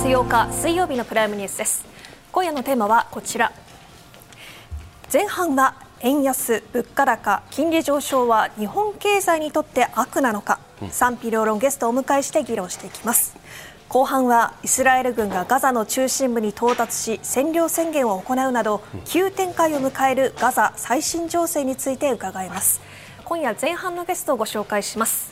[0.00, 1.84] 11月8日水曜日のプライムニュースです。
[2.32, 3.52] 今夜のテーマはこちら。
[5.12, 10.58] 前半は円安物価高金利上昇は日本経済にとって悪なのか。
[10.90, 13.36] 賛否両論ゲストをお迎えして議論していきます。
[13.90, 22.80] 後半はイスラエル軍がガザの中心部に到達し占領宣言を行うなど急展開を迎えるガザ最新情勢について伺います。
[23.30, 25.30] 今夜前半のゲストをご紹介します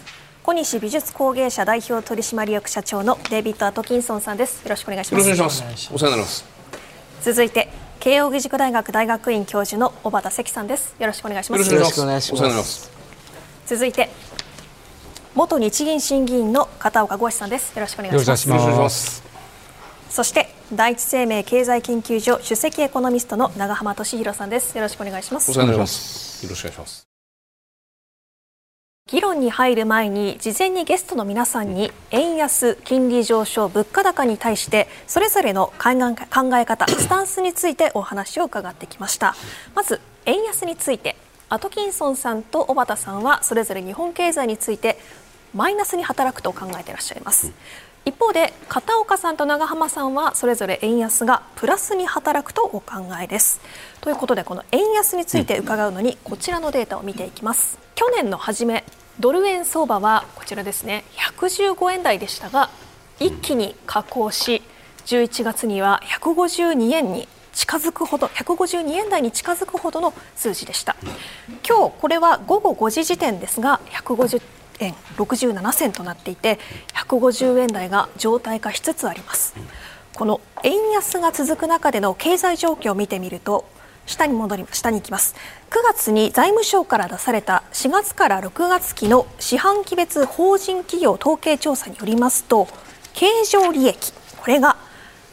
[0.48, 4.62] 小西美術工芸社代表取締役社長のデイビッド・アトキンソンさんです。
[4.62, 5.28] よろしくお願いします。
[5.28, 5.94] よろしくお願いします。
[5.94, 6.44] お世話になります。
[7.20, 7.68] 続いて
[8.00, 10.96] 慶應義塾大学大学院教授の小畑関さんです。
[10.98, 11.74] よろしくお願いします。
[11.74, 12.90] よろしくお願いします。
[13.66, 14.08] 続いて
[15.34, 17.74] 元日銀審議員の片岡剛さんです。
[17.74, 18.48] よろしくお願いします。
[18.48, 19.22] よろしくお願いします。
[20.08, 24.74] そして第一生命経済研究所首席エコノミストの長浜俊弘さんです。
[24.78, 25.50] よろしくお願いします。
[25.50, 26.42] お世話になります。
[26.42, 27.07] よろしくお願いします
[29.10, 35.92] 議論に入る前に事前にゲストの皆さんに円安、金利上昇、物価高に対してそれぞれの考
[36.58, 39.34] え方、スタンスについてお話を伺ってきました。
[39.74, 41.16] まず円安について
[41.48, 44.98] アトキンソンさんと小畑さんはそれぞれ日本経済について
[45.54, 47.50] マイナスに働くと考えていらっしゃいます、
[48.04, 53.58] 一方で片岡さんと長浜さんはそれぞれ円安がプラスに働くとお考えです。
[54.02, 57.78] ということでこの円安について伺うのにこちらのデータを見ていきます。
[57.94, 58.84] 去年の初め
[59.20, 61.04] ドル円相場はこちらですね。
[61.36, 62.70] 115円台でしたが
[63.18, 64.62] 一気に下降し
[65.06, 70.94] 11月には152円に近づくほど152円台に近づくほどの数字でした。
[71.68, 74.40] 今日これは午後5時時点ですが150
[74.78, 76.60] 円67銭となっていて
[76.94, 79.54] 150円台が状態化しつつあります。
[80.14, 83.64] この円安が続く中での経済状況を見てみると
[84.08, 85.36] 下に戻り下に行きます。
[85.70, 92.68] 9月に財務省から出された4月から6月期の四半期別法人企業統計調査によりますと
[93.12, 94.76] 経常利益これが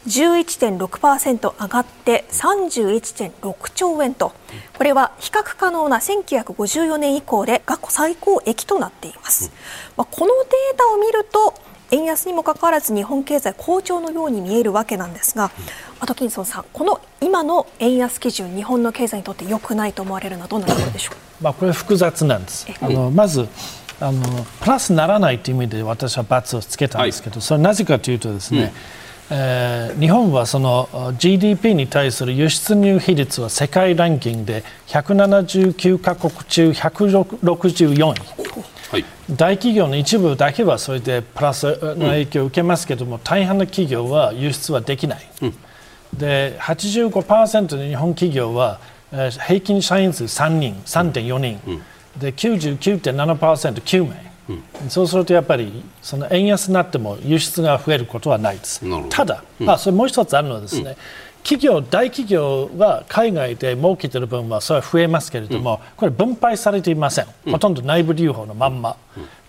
[0.06, 4.32] 11.6%上がって31.6兆円と
[4.76, 9.50] これは比較可能な1954年以降で過去最高益となっています、
[9.96, 11.54] まあ、このデータを見ると
[11.90, 15.50] 円安にもかかわらず日本経済好調のように見えるわけなんですが、
[16.00, 21.44] アトキンソンさん、この今の円安基準、日本の経済にとって良くないと思われるのはどんなところでしょう？
[21.44, 22.66] まあこれ複雑なんです。
[22.80, 23.48] あのまず
[24.00, 24.22] あの
[24.60, 28.74] プラスならないという意味で私は×をつけたんですけど、はい、それはなぜかというとですね、
[29.30, 38.14] うん、えー、日本はその GDP に対する輸出入比率は世界ランキングで179カ国中164位。
[38.90, 41.64] はい、大企業の一部だけはそれでプラス
[41.96, 45.54] の影響を受けますけれども、うん、大半の企業は輸出はできない、うん、
[46.16, 48.80] で85%の日本企業は、
[49.12, 51.82] えー、平均社員数3人3.4人、うん、
[52.20, 54.32] で99.7%、9名、
[54.82, 58.82] うん、そうするとやっぱりその円安になっても輸出が増えることはないです。
[59.10, 60.96] ただ、まあ、それもう一つあるのはですね、
[61.46, 68.96] 企業、大企業は海外で儲けてる分はそれは増えますけれども、これ分配されていません、ほとんど内部留保のまんま、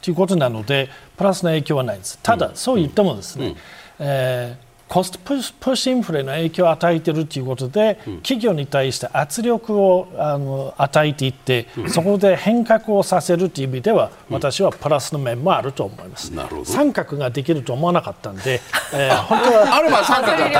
[0.03, 2.19] ということなのでプラスの影響はないです。
[2.21, 3.55] ただ、そう言ってもですね、
[3.97, 16.31] えーコストプッシュインフレの影響を与えているということで、うん、企業に対して圧力をあの与えていって、うん、そこで変革をさせるという意味では、うん、私はプラスの面もあると思います。
[16.63, 18.61] 三角ができると思わなかったんで、
[18.93, 20.51] えー、 本当はあるば三角だっ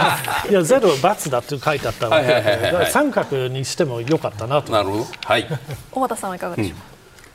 [0.43, 0.49] た。
[0.49, 4.71] いやゼロ×だって書いてあったので、三角にしてもよかったなと。
[4.73, 5.47] なるほど、はい、
[5.89, 6.75] 小畑さんはいかがでしょう？
[6.75, 6.81] か、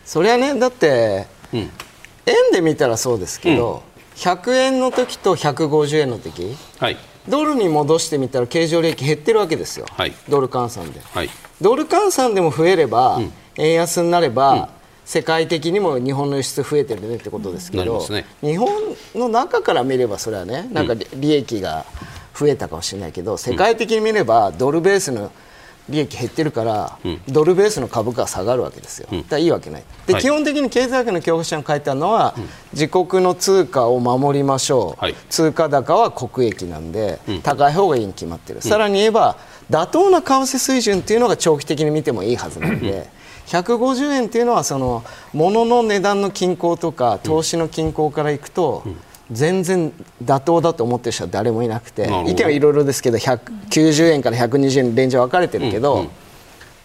[0.04, 1.68] それはねだって、円
[2.52, 3.82] で見たらそうですけど、
[4.22, 6.96] 100円の時と150円の時、はい、
[7.28, 14.66] ドルに戻してみたら経常利益減ってるわけですよ、はい、ドル換算で、はい、ドル換算でも増えれば、うん、円安になれば、うん、
[15.04, 18.70] 世界的にも日本の輸出増えてるねってことですけど、ね、日本
[19.16, 21.84] の中から見ればそれはねなんか利益が
[22.32, 25.32] 増えたかもしれないけど世界的に見ればドルベースの
[25.88, 29.84] 利益減ってるから、うん、ドルベースの株価が下がるわけですよ、うん、だいいわけない。
[30.06, 39.36] で、はい、基本的に経済学の教科書に書いてあるのは、うん、自国の通貨を守りましょう、はい、通貨高は国益なんで、高い方がいいに決まってる、さらに言えば
[39.70, 43.22] 妥当な為替水準っていうのが長期的に見てもいいはずなんで。
[43.46, 45.02] 150円っていうのはその
[45.32, 48.84] 物の値段の均衡とか投資の均衡からいくと、
[49.30, 49.92] 全然
[50.24, 56.08] 妥当だと思ってる人は誰もいなくて意見はいろいろですけど190円から120円レンジは分かれてるけど、うんうん、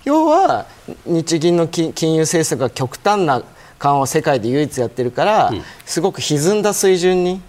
[0.05, 0.65] 要は
[1.05, 3.43] 日銀の金融政策が極端な
[3.79, 7.41] 緩和を世界で唯一やってるから、うん、すごく歪んだ水準に、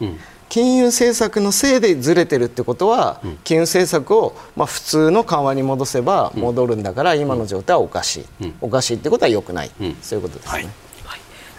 [0.50, 9.70] 金融政策のせいでずれてるってことは、金融政策を、まあ、普通の緩和に戻せば戻るんだから、今の状態はおかしい、おかしいってことはよくない、
[10.02, 10.52] そういうことですね。
[10.52, 10.87] はい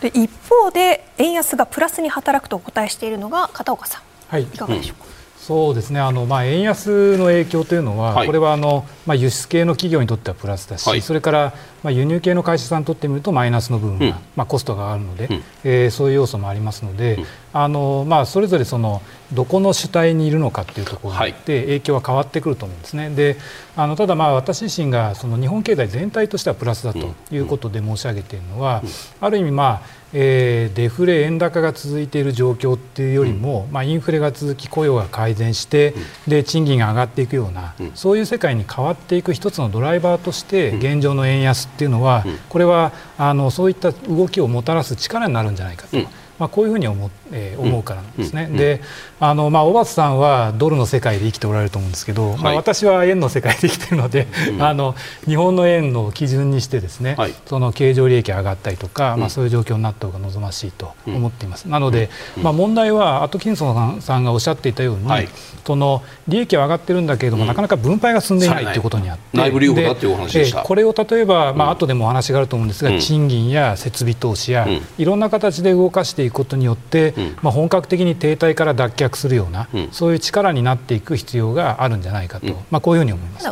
[0.01, 5.99] で一方で円安がプラスに働くとお答えしているのが片岡さん、はい、いかがでしょうか、うん、そうですね。
[5.99, 11.53] あの、まあ、円安の影響というのは、はい、これはあの、まあ、輸出系の企業にとってはプラスだし、はい、それから、
[11.83, 19.01] まあ、輸入系の会社さんにとってみるとマイナスの部分が、うん、まあ、コストがあるので、うん、えー、そういう要素もありますので、うん、あのまあ、それぞれその
[19.33, 23.09] どこの主体にいるのかというところによって影響は変わってくると思うんですね。
[23.09, 23.37] で
[23.81, 28.83] あのただ、まあ、私自身がその日本経済全体としてはプラスだということで申し上げているのは、
[29.21, 29.81] ある意味、まあ
[30.11, 35.93] えー、デフレ、円高が続いている状況っていうよりも、うん、まあ、インフレが続き雇用が改善して、
[36.25, 45.97] うん、で賃金が上がっていくような、うん、そういう世界に変わっていく一つのドライバーとして現状の円安っていうのは、これはあのそういった動きをもたらす力になるんじゃないかと。
[46.39, 48.47] まあ、こういうふうに思,、えー、思うからなんですね。
[48.47, 48.81] で
[49.19, 54.95] あの、まあ、小松さんはドルの世界で生きておられると思うんですけど、はい、まあ、私は円の世界で生きているので、うん、あの
[55.25, 61.65] 日本の円の基準にしてですね、はい、その経常利益が上がったりとか、まあ、そういう状況になった方が望ましいと思っています。
[61.65, 62.09] なので、
[62.41, 65.27] まあ、問題はアトキンソンさんがおっしゃっていたように、はい、
[65.65, 74.67] その利益は上がってるんだけれども、なかなか分配が進んでいないということにあって、内部留保だっていうお話でこれを例えば、まあ後でもお話があると思うんですが、賃金や設備投資や、
[74.97, 83.45] いろんな形で動かしていくことによって、まあ、本格的に停滞から脱却するような、そういう力になっていく必要があるんじゃないかと、まあ、こういうふうに思います。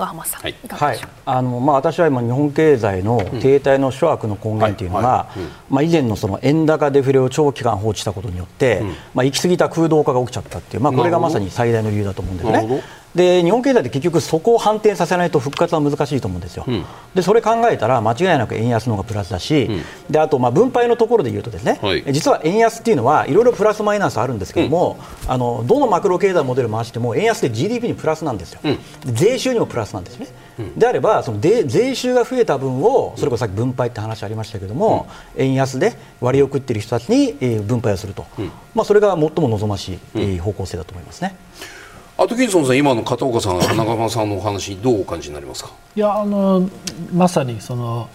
[0.83, 5.27] はい、あのまあ、私は今日本経済の停滞の諸悪の根源というのが、
[5.69, 8.81] まあ、以前のその円高デフレを長期間放置したことによって、
[9.13, 12.83] まあ、行き過ぎた空洞化が起きちゃったっていう、まあ、これがまさに最大の理由だと思うんですね。
[13.17, 16.85] で日本経済って結局そこを反転させないと復活は難しいと思うんですよ、うん、
[17.15, 28.61] でそれ考えたら間違いなく円安の方がプラスだし、うん、であとまあ分配のところで言うとですね、はい、実は円安っていうのはいろいろプラスマイナスあるんですけども、うん、あのどのマクロ経済モデル回しても円安で GDP にプラスなんですよ、
[29.05, 30.27] 税収にもプラスなんですね。
[30.75, 38.25] であればその税収が増えた分をそれこそさっき分配って話ありましたけども、円安で割り送っている人たちに分配をすると、
[38.75, 41.35] まあ、それが最も望ましい方向性だと思いますね。
[42.19, 45.71] アトキンソンさん、今の片岡さん、中間さんのお話、どうお感じになりますか？
[45.95, 46.67] いやあの
[47.13, 48.09] まさにその、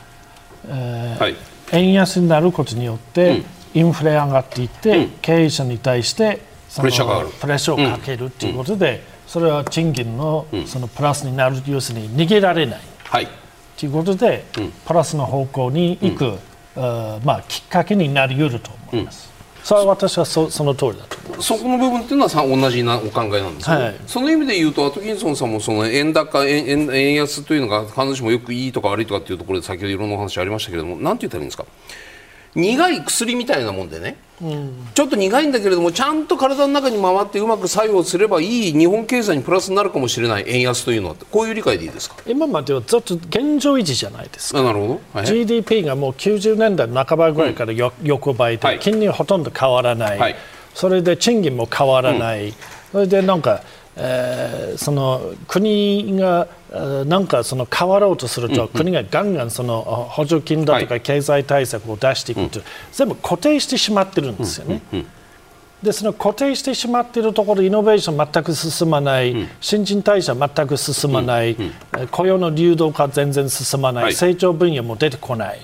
[0.66, 1.36] えーはい、
[1.70, 3.42] 円安になることによって、
[3.74, 6.40] インフレ上がっていって、うん、経営者に対して
[6.74, 7.28] プレッシャーがある。
[7.28, 13.28] プレッシャーをかけるということで、それは賃金のそのプラスになる、要するに逃げられない、はい、
[13.78, 14.44] ということで、
[14.84, 16.38] プラスの方向に行く、
[17.24, 19.30] まあ、きっかけになり得ると思います。
[19.62, 21.42] それは私はそその通りだと。
[21.42, 31.64] そこの部分っていうのはさ同じなお考えなんですよ、はい、その意味で言うとアトキンソンさんもその円高円円円安というのが必ずしもよくいいとか悪いとかっていうところで先ほどいろんなお話ありましたけれどもなんて言ったらいいんですか？
[32.54, 40.44] 苦い薬みたいなもんでね、うん、ちょっと苦いんだけれどもちゃんと体の中に回ってうまく作用すればいい日本経済にプラスになるかもしれない。
[40.46, 41.14] 円安というのは。
[41.30, 42.16] こういう理解でいいですか？
[42.26, 44.62] 今まではずっと現状維持じゃないですか。
[44.62, 48.58] なるほど、はい、GDP がもう90年代半ばぐらいからよ、うん、横ばい。
[48.58, 50.36] で、金利はほとんど変わらない、はい、
[50.74, 52.54] それで賃金も変わらない、うん、
[52.92, 53.62] それでなんか
[53.96, 56.48] えー、その国が
[57.04, 62.60] なんかその変わろうとすると、国がガンガンその補助金だとか経済対策を出していくと、
[62.92, 64.80] 全部固定してしまってるんですよね。
[65.82, 71.56] でその固定してしまっているところイノベーション全く進まない、新陳代謝全く進まない、
[72.10, 75.60] 雇用の流動化全然進まない、成長分野も出てこない、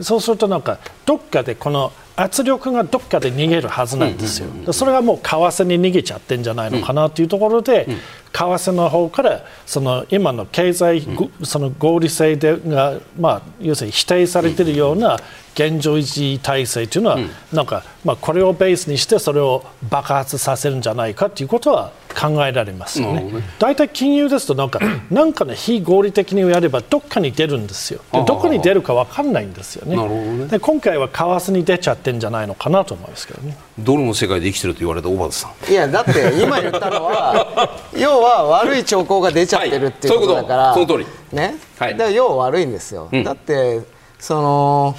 [0.00, 7.88] そうするとなんかどっかでこの圧力がどっかで逃げるはずなんですよ、それがもう為替に逃げちゃってんじゃないのかなというところで、
[8.34, 11.06] 為替の方からその今の経済、
[11.44, 15.20] その合理性でが、まあ、要するに否定されているような
[15.54, 17.18] 現状維持体制というのは、
[17.52, 23.24] なんか、まあ、これをベースにしてそれを爆発させるんじゃないかということは考えられますよね。
[23.60, 28.00] 大体、金融ですとなんか なんかね非合理的にやればどっかに出るんですよ。
[28.12, 29.96] でどこに出るか分かんないんですよね。
[29.96, 33.56] ねで今回は為替に出ちゃってんじゃないのかなと思いますけどね。
[33.78, 35.70] ドルの世界で生きてると言われた小畑さん。
[35.72, 41.06] いやだって今言ったのは 要は悪い兆候が出ちゃってるっていうことだから、はい、その通り。
[41.32, 41.56] ね？
[41.78, 43.08] はい、だから要は悪いんですよ。
[43.10, 43.80] うん、だって
[44.18, 44.96] その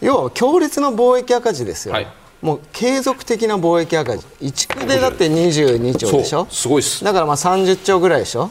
[0.00, 1.94] 要は強烈な貿易赤字ですよ。
[1.94, 2.06] はい。
[2.42, 4.26] もう継続的な貿易赤字。
[4.42, 6.46] 1区でだって22兆でしょ？
[6.50, 7.04] すごいす。
[7.04, 8.50] だからまあ30兆ぐらいでしょ、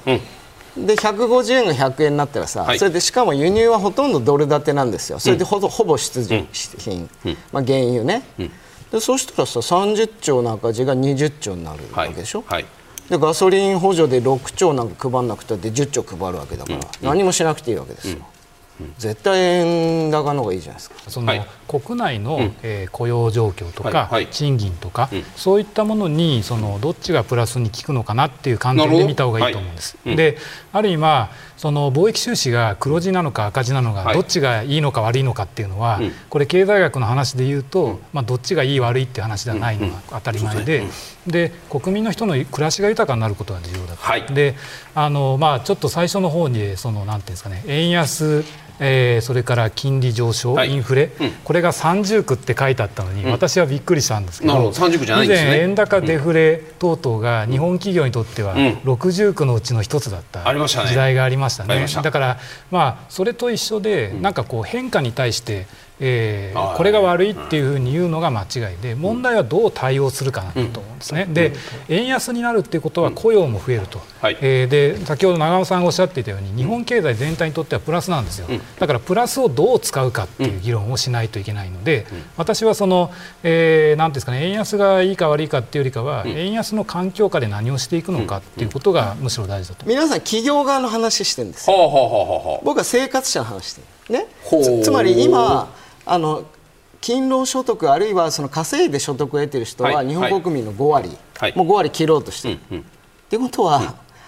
[0.77, 5.19] うん、で150円が100円になったらさ、はい、それでしかも輸入はほとんどドル建てなんですよ。
[5.19, 6.45] それでほ,、ほぼ必需
[6.77, 8.51] 品、うん、まあ、原油ね、うん、
[8.91, 12.63] でそうしたらさ30兆の赤字が20兆になるわけでしょ、はい。
[12.63, 12.67] は
[13.07, 18.25] い、でガソリン補助で6兆なんか配らなくたって10兆配るわけだから、何もしなくていいわけですよ、
[18.97, 20.95] 絶対円高の方がいいじゃないですか。
[21.07, 29.97] その、はい、国内の、うん、えー、雇用状況とか、はい、賃金とか、うん、そういったものにそのどっちがプラスに効くのかなっていう観点で見た方がいいと思うんです。
[30.05, 30.37] はい、で
[30.71, 35.99] ある意味まあその貿易収支が黒字なのか赤字なのか、どっちがいいのか悪いのかっていうのは、
[36.29, 40.83] これ経済学の話で言うと、まあ、どっちがいい悪いっていう話ではないのが当たり前で,、
[41.27, 43.97] で国民の人の暮らしが豊かになることが重要だ
[44.27, 44.33] と。
[44.33, 44.55] で
[44.95, 48.45] あのまあ、ちょっと最初の方にそのなんていうんですかね円安
[48.79, 54.53] えー、それから金利上昇、はい、インフレ、うん、これが三重苦って書いてあったのに、うん、私はびっくりしたんですけど、
[55.05, 55.23] ど。
[55.23, 61.85] 以前、円高、デフレ等々が日本企業にとっては六重苦のうちの一つだった時代がありましたね。
[62.01, 62.37] だから、
[62.71, 65.67] まあ、それと一緒で、なんかこう変化に対して
[65.99, 71.27] えー、これが悪いっていうふうに言うのが間違いで問題はどう対応するかなと思うんですね。
[71.29, 71.53] で
[71.89, 78.47] 円安になるっていうことは雇用も増えると、えー、で先ほど長尾さんがおっしゃっていたように日本経済全体にとってはプラスなんですよ。
[78.79, 82.05] だからプラスをどう使うかっていう議論をしないといけないので
[82.37, 83.11] 私はその、
[83.43, 92.61] えー、なんですかね円安がいいか悪いかっていうよりかは円安の環境下で何をしていくのかっていうことがむしろ大事だと皆さん企業側の話してるんですよ。
[92.63, 94.13] 僕は生活者の話してる。
[94.13, 94.27] ね。
[94.83, 95.69] つまり今
[96.05, 96.45] あの
[97.01, 102.59] 勤労所得あるいはその稼いで所得を得ている人は日本国民の5割、はい、もう5割切ろうとしている。
[102.59, 102.81] と、うん、い
[103.35, 103.87] うことは、うん、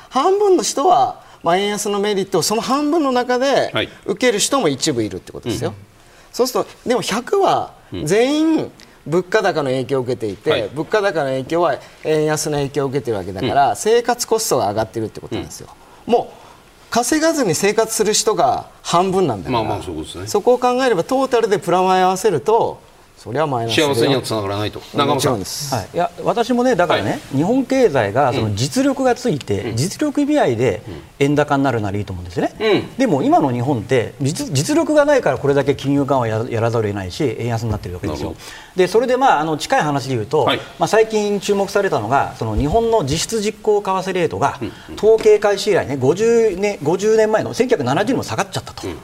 [0.09, 3.73] 半分の人は、まあ、円安のメリットをその半分の中で
[4.05, 5.73] 受ける人も一部いるってことですよ。
[6.31, 7.73] そうするとでも100は
[8.05, 8.71] 全員
[9.05, 15.69] 物価高の影響を受けていて、はい、物価高の影響は円安の影響を受けているわけだから、生活コストが上がっているってことなんですよ。
[16.05, 16.40] もう
[16.91, 22.81] 稼がずに生活する人が半分なんだから、まあまあそこね、そこを考えればトータルでプラマイ合わせると
[23.21, 24.81] それはマイナス幸せにはつながらないと。
[24.95, 25.39] 長さん。
[25.39, 30.81] です、はい、いや私もねだからね、はい、日本経済がその実力がついて、うん、実力意味合いで
[31.19, 38.35] 円高になるならいいと思うんですよね、うん、でも今の日本って実力がないからこれだけ金融緩和ややらざるを得ないし円安になってるわけですよ。
[38.75, 44.59] でそれでまああの近い話で言うと、はい、まあ、最近注目されたのがその日本の実質実効為替レートが
[44.97, 48.87] 統計開始以来ね50年 ,50 年前の1970年も下がっちゃったと。
[48.87, 48.97] うん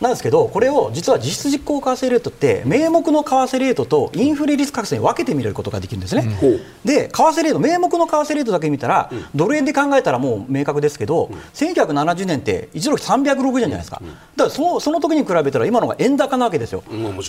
[0.00, 14.00] なんですけどこれを実は実質実効為替レートって名目の為替レートとインフレ率覚醒に分けてみることができるんですね、うん、で為替レート名目の為替レートだけ見たら、うん、ドル円で考えたらもう明確ですけど、うん、1970年って1ドル360円じゃないですか、
[14.36, 16.82] だからそのその時に比べたら今のが円高なわけですよ、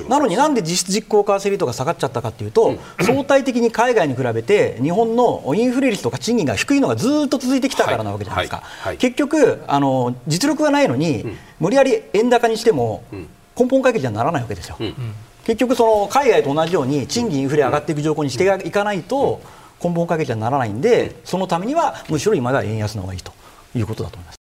[0.08, 8.88] なのになんで実質実効為替レートが下がっちゃったかというと、相対的に海外に比べて日本のインフレ率とか賃金が低いのがずっと続いてきたからなわけじゃないですか、はい。
[8.90, 11.26] はい、結局あの実力がないのに、
[11.62, 13.04] 無理やり円高にしても
[13.58, 14.78] 根本解決にはならないわけですよ。
[15.46, 19.42] 結局その海外と同じように賃金インフレ上がっていく条項にしていかないと
[19.84, 23.32] 根本解決にはならないんでそのためにはむしろ今では円安の方がいいと
[23.76, 24.41] いうことだと思います。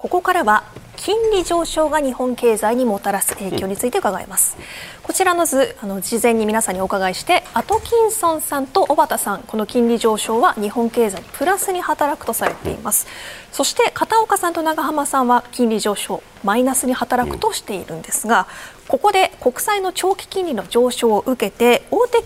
[0.00, 0.62] ここからは
[0.96, 4.56] 金利上昇が日本経済にもたらす影響について伺います、
[5.02, 13.08] こちらの図あの事前に皆さんにお伺いしてアトキンソンさんと小畑さんこの金利上昇は日本経済にプラスに働くとされています。
[13.50, 18.46] そして片岡さんと長浜さんは金利上昇マイナスに働くとしているんですが
[18.86, 22.18] ここで国債の長期金利の上昇を受けて大手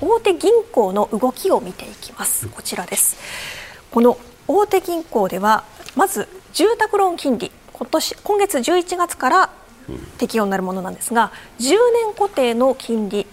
[0.00, 2.48] 大手銀行の動きを見ていきます。
[2.48, 3.18] こちらです。
[3.90, 4.16] この
[4.46, 9.50] 大手銀行ではまず住宅ローン金利今年今月11月から
[10.18, 11.62] 適用になるものなんですが10
[12.06, 13.26] 年固定の金利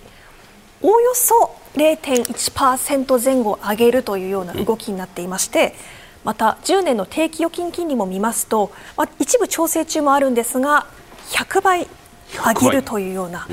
[0.81, 5.74] おおよそ0.1%前後上げるというような動きになっていまして
[6.24, 10.88] また10年の定期預金金利も見ますと、まあ、一部調整中もあるんですが
[11.29, 11.88] 100倍
[12.34, 13.48] 上げるというような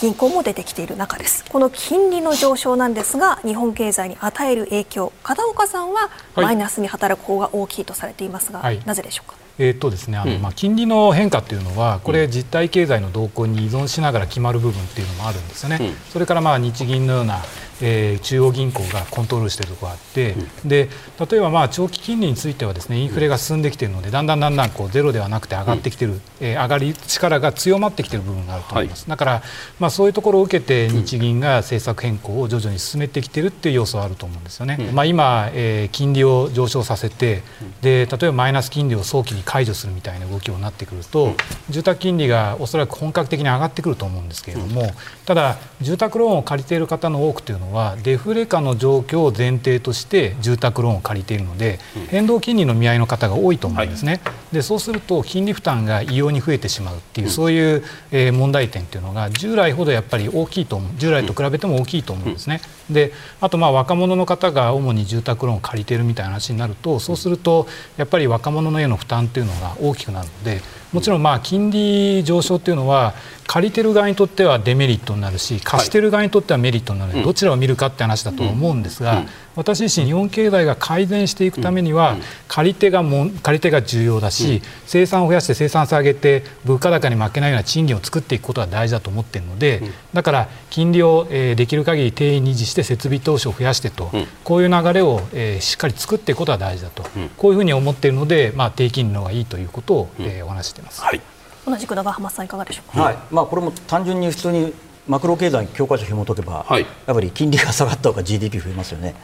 [0.00, 1.44] 銀行も出てきている中です。
[1.50, 9.36] この金利の上昇なんですが日本経済に与える影響片岡さんはマイナスに働く方が大きいとされていますが、はい、なぜでしょうか？
[9.58, 17.40] えーとですねあのまあ、金利の変化というのはこれ実体経済の動向に依存しながら決まる部分っていうのもあるんですよね、うん、それからまあ日銀のような
[17.82, 20.32] えー、中央銀行がコントロールしているところがあって、
[20.62, 20.88] うん、で
[21.30, 29.42] 例えばまあ長期金利についてはですねインフレが進んできているのでだんだんだんだんこうゼロではなくて上がってきている、うん、えー、上がり力が強まってきている部分があると思います、はい、だから、
[29.78, 37.42] まあ、そういうところを受けて日銀が政策変更を徐々に進めてきているっていう要素はあると思うんですよね、うん、まあ、今、えー、金利を上昇させて
[37.80, 41.34] で例えばマイナス金利を早期に解除するみたいな動きになってくると、
[41.68, 44.90] 住宅金利がおそらく本格的に上がってくると思うんですけれども、
[45.30, 62.60] ただ住宅ローンを借りている方の多くというのはデフレ下の状況を前提として住宅ローンを借りているので、変動金利の見合いの方が多いと思うんですね、はい、でそうすると金利負担が異様に増えてしまうっていう、そういう、え問題点っていうのが従来ほどやっぱり大きいと思う従来と比べても大きいと思うんですね。
[62.92, 67.66] であとまあ若者の方が主に住宅ローンを借りているみたいな話になるとそうすると
[67.96, 70.60] やっぱり若者のへの負担っていうのが大きくなるので
[70.92, 73.14] もちろんまあ金利上昇っていうのは
[73.46, 79.24] 借りてる側にとってはデメリットになるし貸してる側にとってはメリットになるどちらを見るかって話だと思うんですが
[79.56, 82.16] 私自身日本経済が改善していくためには
[82.48, 94.10] 借り手がも借り手が重要だし生産を増やして生産性を上げて物価高に負けないような賃金を作っていくことが大事だと思っているのでだから金利をできる限り定員に維持して設備投資を増やしてと
[94.44, 95.20] こういう流れを
[95.60, 97.04] しっかり作っていくことが大事だと
[97.36, 100.08] こういうふうに思っているのでまあ低金利の方がいいということを
[100.44, 101.02] お話しています。
[101.02, 101.20] はい。
[101.66, 103.18] 同じく長浜さんいかがでしょうか、はい。
[103.30, 104.72] まあ、これも単純に普通に
[105.08, 109.14] マクロ経済教科書を紐解けば、はい、やっぱり金利が下がった方が GDP 増えますよね。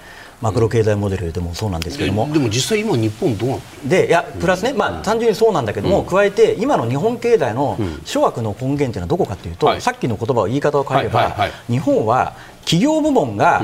[0.43, 11.35] マクロ経済モデルでもそうなんですけども、でも実際今日本どうなでいやプラスね、まあ、単純にそうなんだけども、加えて今の日本経済の諸悪の根源というのはどこかというと、さっきの言葉を言い方を変えれば、
[11.69, 13.63] 日本は企業部門が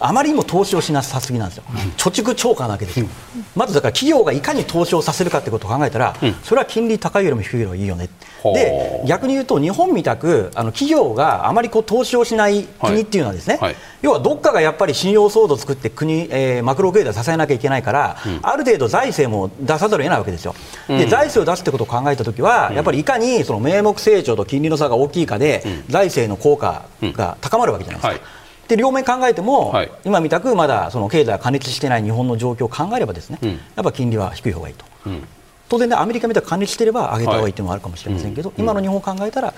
[0.00, 1.64] あまりにも投資をしなさすぎなんですよ、
[1.96, 3.06] 貯蓄超過なわけですよ、
[3.54, 8.08] まずだから企業がいかに投資をさせるかということを考えたら、それは金利高いよりも低いよりいいよね、
[8.42, 13.70] で逆に言うと、日本みたくあの企業があまりこう投資をしない国っていうのは、ですね、はい。
[13.70, 20.54] はい、要はどっかがやっぱり信用騒動を作って国、えー、マクロ経済を支えなきゃいけないから、うん、ある程度財政も出さざるを得ないわけですよ、
[20.88, 28.39] で財政を出すってことを考えたときは、やっぱりいかにその名目成長と金利の差が大きいかで、財政の効果が高まるわけじゃないですか。
[28.70, 35.24] で両面考えても、はい、今みたくまだその経済が過熱していない日本の状況を考えればですね、うん、やっぱ金利は低い方がいいと、うん、
[35.68, 39.52] 当然ねアメリカみたいに過熱していれば上げた方がいいというのもあるかもしれませんけど、はい、今の日本を考えたら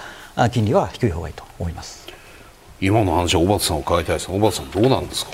[0.50, 2.08] 金利は低い方がいいと思います。
[2.80, 5.32] 今の話は小畑さんを伺いたいです小畑さんどうなんですか？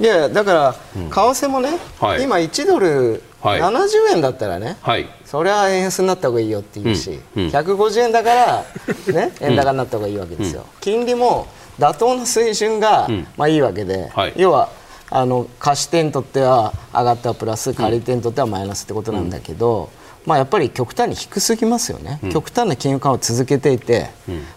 [0.00, 7.44] いやだから、為替もね、はい、今1ドル70円だったらね、はい、それは円安になった方がいいよって言うし、うん。
[7.44, 8.64] うん、150円だから、
[9.12, 11.46] ね、円高になった方がいいわけですよ、金利も
[11.80, 14.70] 妥当な水準が、うん、まあ、いいわけで、はい、要は
[15.10, 24.10] あの貸し手にとっては上がったプラス借り手にとってはマイナスってことなんだけど、うん、まあ、やっぱり極端に低すぎますよね、うん、極端な金融緩和を続けていて、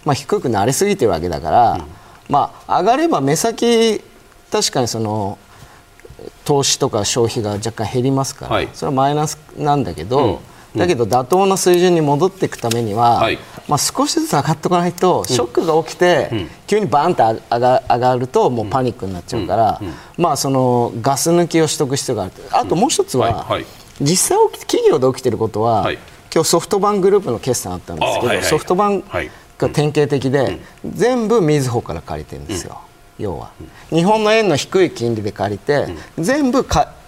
[0.06, 1.86] まあ、低くなりすぎてるわけだから、
[2.30, 4.02] まあ、上がれば目先
[4.52, 5.40] 確かにその
[6.46, 10.42] 投資とか消費が若干減りますから、はい、それはマイナスなんだけど、
[10.76, 19.88] だけど妥当な水準に戻っていくためには、はい、まあ、少しずつ上がっておかないとショックが起きて、うん、急にバーンと上が上がるともうパニックになっちゃうから、うん。
[19.88, 23.62] うん、まあ、そのガス抜きをしとく必要があるあともう一つは、はい。
[23.62, 23.66] はい、
[24.02, 25.92] 実際企業で起きていることは、
[26.34, 29.08] 今日ソフトバンクグループの決算あったんですけど、はいはい、ソフトバンク
[29.60, 32.82] が典型的で、全部みずほから借りてるんですよ、
[33.20, 33.52] 要は。
[33.92, 36.66] 日本の円の低い金利で借りて、全部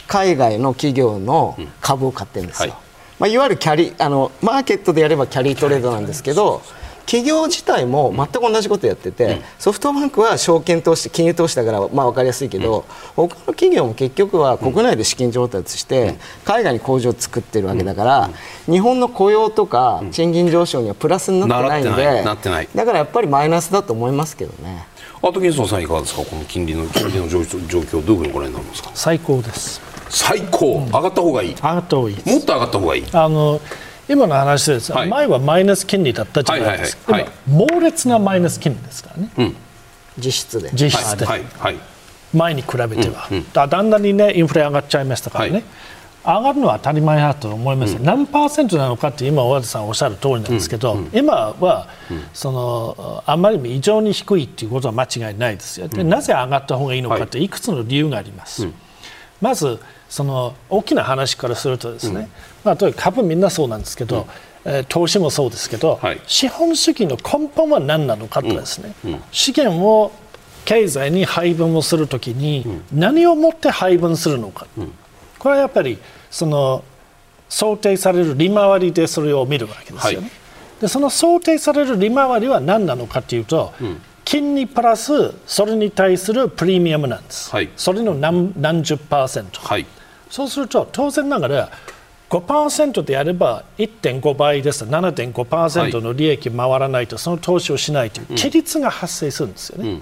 [0.07, 2.77] 海外の企業の株を買ってるんですよ。
[3.19, 6.61] まあ、いわゆるキャリあのマーケットでやればキャリートレードなんですけど
[7.05, 12.83] 企業自体も全く同じことをやってて、ソフトバンクは証券投資金融投資だからまあ分かりやすいけど、
[13.15, 18.31] 他の企業も結局は国内で資金調達して海外に工場を作ってるわけだから、
[18.65, 22.23] 日本の雇用とか賃金上昇にはプラスになってないんで
[22.73, 24.87] だからやっぱりマイナスだと思いますけどね。
[25.21, 26.23] アートキンソンさんいかがですか？
[26.23, 28.89] この金利の金利の状況どういうふうにご覧になりますか？
[28.95, 31.55] 最高です最高、うん、上がった方がいい。
[31.55, 33.05] 上がった方がいいもっと上がった方がいい。
[33.11, 33.61] あの
[34.07, 39.55] 今の話です、はい、前はマイナス金利だったじゃないですか、はいはいはい、猛烈なマイナス金利ですからね、うん、
[40.19, 40.69] 実質で。
[40.73, 41.43] 実質で、はい。
[41.57, 41.77] はい、
[42.33, 43.37] 前に比べては、うん。
[43.37, 45.63] うん、だだんだんにねインフレ上がっちゃいましたからね、
[46.23, 51.87] 上がるのは当たり前だと思います、うん、何パーセントなのかって今、小和田さんおっしゃる通りなんですけど、うん、今は、
[52.33, 57.49] そのあまりに異常に低いということは間違いないですよ、でなぜ上がった方がいいのかってい。
[57.49, 58.67] くつの理由があります。
[59.41, 62.27] まずその大きな話からするとですね、うん、
[62.63, 64.27] まあ、株みんなそうなんですけど、
[64.65, 70.11] うん、えー、投資もそうですけど、はい、資本主義の根本は何なのかとですね、うん、資源を
[70.65, 74.65] 経済に配分をするときに何をもって配分するのか、
[75.37, 75.99] これはやっぱり
[76.31, 76.83] その
[77.49, 80.27] 想定される利回りでそれを見るわけですよね。
[80.27, 80.33] は
[80.79, 83.73] い、でその想定される利回りは何なのかというと、
[84.25, 89.85] 金利プラスそれに対するプレミアムなんです、はい、それの何何十パーセント、はい、
[90.29, 91.69] そうすると当然ながら
[92.29, 94.83] 5%であれば1.5倍です。
[94.83, 99.89] 7.5%の利益回らないとその投資をしないという規律が発生するんですよね。
[99.89, 100.01] うん、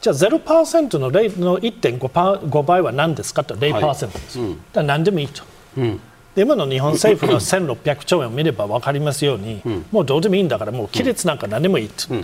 [0.00, 5.42] じゃあ0%のの1.5倍は何ですかと0%です、はいうん、だ何でもいいと、
[5.78, 6.00] うん、
[6.34, 12.14] で今の日本政府の1600兆円を見れば分かりますように、うん、もうどうでもいいんだからもう規律なんか何でもいいと、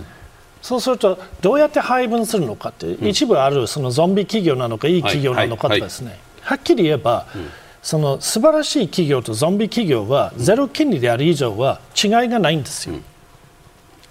[0.61, 6.15] そうするとどうやって配分するのかって、一部あるそのゾンビ企業なのかいい企業なのかとかですね、はい。
[6.15, 7.49] はいはっきり言えば、うん、
[7.81, 12.95] その素晴らしい企業とゾンビ企業はゼロ金利である以上は違いがないんですよ。
[12.95, 13.03] うん、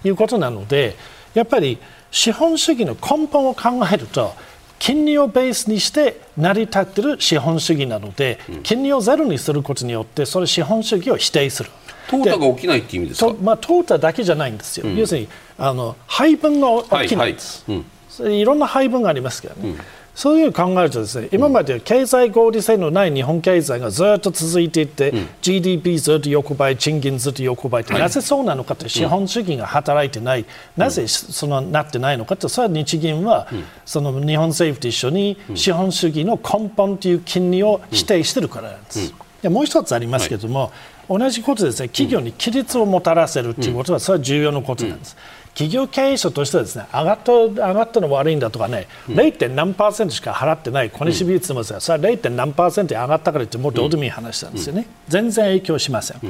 [0.07, 0.95] いうことなので
[1.33, 1.79] やっぱり
[2.11, 4.35] 資本主義の根本を考えると
[4.77, 11.71] 金利をベースにして成り立っている資本主義なので、金利をゼロにすることによってそれ資本主義を否定する。
[12.07, 13.33] 淘汰が起きないっていう意味ですか？
[13.41, 15.27] まあ、淘汰だけじゃないんですよ、うん、要するに
[15.57, 17.79] あの配分が起きないです、はい。
[17.79, 19.77] はいうん、いろんな配分がありますけどね、うん、
[20.13, 33.47] そういう考えるとですね今まで経済合理性のない日本経済がずっと続いていって、うん、GDP ずっと横ばい賃金ずっと横ばいって、はい、なぜそうなのかって資本主義が働いてない、なぜそのなってないのかってそれは日銀は、
[33.85, 39.13] その日本政府と一緒に資本主義の根本という金利を否定してるからなんです。
[39.41, 40.71] でもう一つありますけれども、はい。
[41.19, 45.15] 同じことですね企業に規律をもたらせるということは、それは重要なことなんです。
[45.57, 49.49] 企業経営者としてはですね上がった上がったの悪いんだとかね、うん、0.
[49.49, 52.29] 何パーセントしか払ってない、小西美術もそれは 0.
[52.29, 56.21] 何パーセント上がったからってもうどうでもいい話なんですよね、全然影響しません、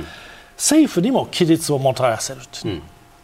[0.56, 2.70] 政府にも規律をもたらせると、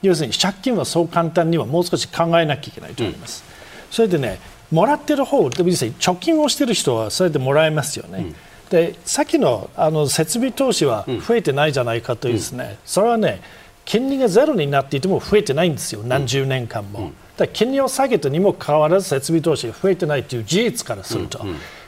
[0.01, 3.45] 要するに借金はそう簡単にはもう少し考えなきゃいけないと思います、
[3.89, 4.39] それでね
[4.71, 8.33] もらってる方で貯金をしている人はそれでもらえますよね。
[8.69, 13.39] でさっきのあの設備投資は増えてないじゃないかというですね、うん、それはね
[13.85, 17.11] 金利がゼロになっていても増えてないんですよ、何十年間も。
[17.37, 21.43] だ金利を下げたにもかかわらず設備投資が増えてないという事実からすると、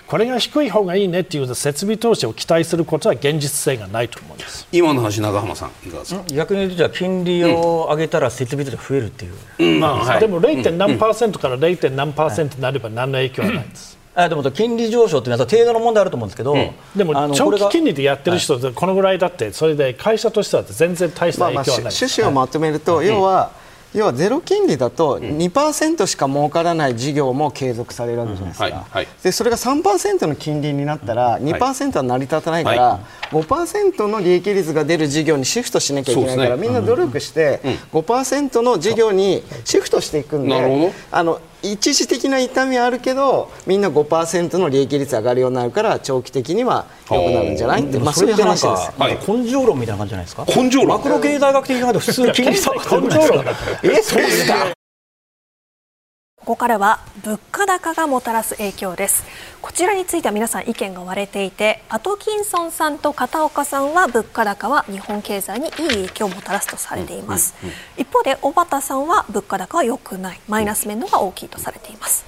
[0.08, 6.24] これが低い方がいいねっていう設備投資を期待することは現実性がないと思います今の話、長浜さん、いかがですか？
[6.34, 10.72] 逆に言うと、じゃあ、金利を上げたら設備投資が増えるっていう、うんまあはい、でも 0.
[10.78, 11.90] 何パーセントから 0.
[11.92, 13.95] 何パーセントになれば何の影響はないです。
[14.16, 23.52] あでも金利上昇というのは程度の問題あると思うんですけど、うん、でも長期金利でやってる人、このぐらいだって、それで会社としては全然大した影響はない、まあ、まあ、趣旨をまとめると、要は、
[23.96, 28.74] 要はゼロ金利だと2%しか儲からない事業も継続されるわけじゃないですか、うん。
[28.74, 33.00] はいはい、でそれが3%の金利になったら2%は成り立たないから、は
[33.32, 37.62] い、5%の利益率が出る事業にシフトしなきゃいけないから、ね、みんな努力して
[37.94, 41.40] 5%の事業にシフトしていくんで、あの
[41.72, 47.84] 一時的な痛みはあるけどみんな5%の利益率上がるようになるから長期的には良くなるんじゃない？
[47.84, 50.46] って、まあ、そういう話です、はい、根性論みたいな感じじゃないですか？
[50.46, 50.88] 根性論。
[50.90, 53.46] マクロ経済学的に考えると普通金利差根性論。
[53.84, 54.75] えそうですか
[56.46, 59.24] ここからは物価高がもたらす影響です。
[59.64, 67.56] こちらについては皆さん意見が割れていてアトキンソンさんと片岡さんは物価高は日本経済にいい影響をもたらすとされています、
[67.98, 70.40] 一方で小畑さんは物価高は良くない。
[70.48, 72.26] マイナス面のが大きいとされています。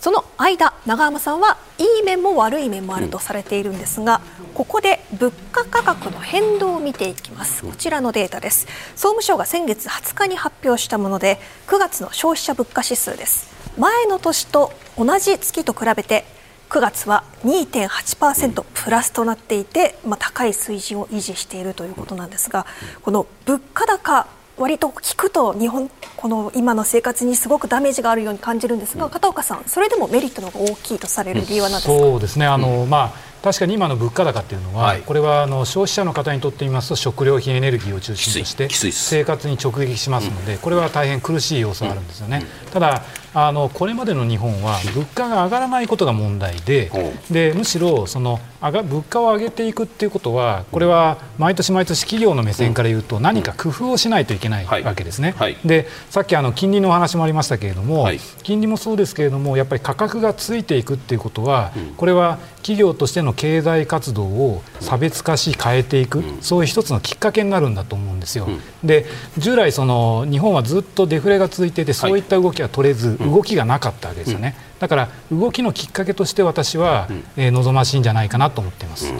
[0.00, 4.20] その間長浜さんはいい面も悪い面もあるとされているんですが
[4.54, 7.64] ここで物価価格の変動を見ていきます。
[7.64, 8.66] こちらのデータです。
[8.94, 16.24] 総務省が先月20日に発表したもので9月の消費者物価指数です前の年と同じ月と比べて
[16.70, 22.66] 9月は2.8%プラスとなっていて、まあ、高い水準を維持しているということなんですが
[23.02, 24.26] この物価高
[24.58, 32.46] 割と聞くと日本この今の生活にすごくダメージがあるように感じるんですが片岡さんそれでもメリットの方が大きいとされる理由は何ですか、そうですね。
[32.46, 42.44] あの、まあ確かに今の物価高っていうのは、はい、これはあの消費者の方にとってみますと食料品、エネルギーを中心として生活に直撃しますので、これは大変苦しい要素があるんですよね。
[42.72, 46.90] ただあのこれまでの日本は物価が上がらないことが問題で
[47.30, 55.34] でむしろその上が物価を上げていくっていうことはこれは毎年毎年企業の目線から言うと何か工夫をしないといけないわけですね。
[55.36, 55.54] はい。
[55.54, 68.48] はい、でさっきあの金利のお話もありましたけれども、はい、金利もそうですけれどもやっぱり価格がついていくっていうことはこれは企業としての経済活動を差別化し変えていく、そういう一つのきっかけになるんだと思うんですよ。
[68.84, 69.06] で
[69.38, 71.88] 従来その日本はずっとデフレが続いてい。
[71.88, 74.54] てそういった動きは取れず、動きがなかったわけですよね。
[74.78, 79.12] だから動きのきっかけとして私は、えー、望ましいんじゃないかなと思っています。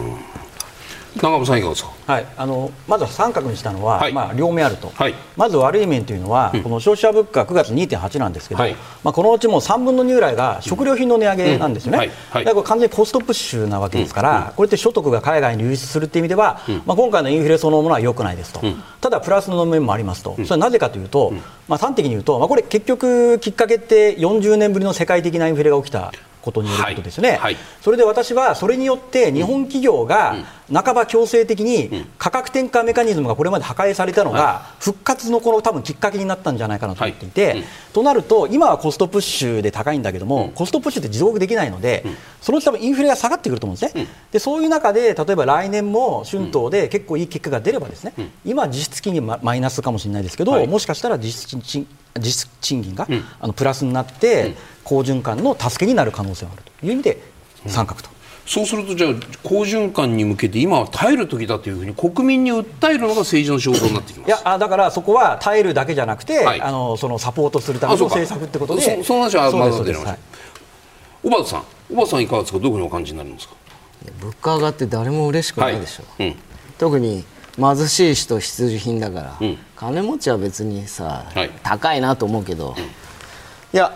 [1.15, 18.61] 長野さんいかがですか、はい、あのまず三角にしたのは、はい、まあ、両面あると、はい、まず悪い面というのは、うん、この消費者物価9月2.8なんですけど、はい、まあ、このうちもう3分の2ぐらいが食料品の値上げなんですよね、うん、だから完全にコストプッシュなわけですから、これって所得が海外に流出するという意味では、まあ、今回のインフレそのものは良くないですと、
[19.01, 21.33] ただプラスの面もありますと、それはなぜかというと、
[21.67, 26.11] まあ、端的に言うと、まあ、これ結局きっかけって40年ぶりの世界的なインフレが起きた
[26.49, 27.39] ことによることですね、はい。
[27.39, 30.35] はい、それで私はそれによって日本企業が
[30.71, 42.05] 半ば強制的に価格転嫁メカニズムがこれまで破壊されたのが復活のこの多分きっかけになったんじゃないかなと思っていて、となると今はコストプッシュで高いんだけども、コストプッシュって持続できないので、
[42.41, 48.13] そのうち多分インフレが下がってくると思うんですね、でそういう中で例えば来年も春闘で結構いい結果が出ればですね、
[48.45, 51.87] 今実質金利マイナスかもしれないですけど、もしかしたら実質
[52.19, 53.07] 実質賃金が、
[53.39, 54.55] あのプラスになって、
[54.89, 57.21] 好循環の助けになる可能性があるという意味で
[57.67, 58.09] 三角と。
[58.47, 64.27] そうするとじゃあ好循環に向けて今は耐える時だというふうに国民に訴えるのが政治の仕事になってきます。
[64.27, 69.03] いやだからそこは耐えるだけじゃなくて、はい、あのそのサポートするための政策ってことで。
[69.03, 70.19] その話はまだ出ない、はい、
[71.21, 71.63] 小畑さん。
[71.89, 72.59] 小畑さんいかがですか？
[72.59, 73.53] どういうふうにお感じになるんですか？
[74.19, 76.29] 物価上がって誰も嬉しくないでしょ、はい。
[76.29, 76.35] うん、
[76.79, 77.23] 特に
[77.55, 82.87] 貧しい人必需品だから、うん、金持ちは別にさ、はい、高いなと思うけど、うん、い
[83.73, 83.93] や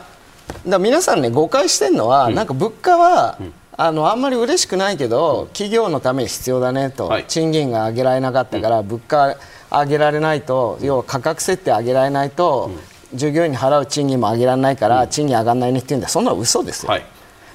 [0.67, 3.37] だ皆さんね誤解してるのは、なんか物価は、
[3.75, 9.35] あのあんまり嬉しくないけど企業のために必要だねと、はい、賃金が上げられなかったから、物価
[9.71, 12.71] 上げられないと要は価格設定上げられないと、
[13.13, 17.05] 従業員に払う賃金も上げられないから、賃金上がらないねって言うんだそんな嘘ですよ、はい、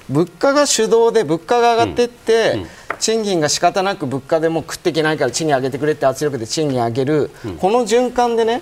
[0.09, 2.67] 物価が主導で物価が上がっていって、うんうん、
[2.99, 8.61] 賃金が仕方なく物価でも食っていけないから賃金上げてくれって圧力で賃金上げる、うん、この循環でね、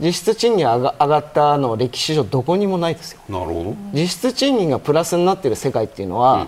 [0.00, 3.20] 実質賃金上が上がったの歴史上どこにもないですよ。
[3.28, 3.76] なるほど。
[3.92, 6.46] 実質賃金がプラスになっている世界っていうのは、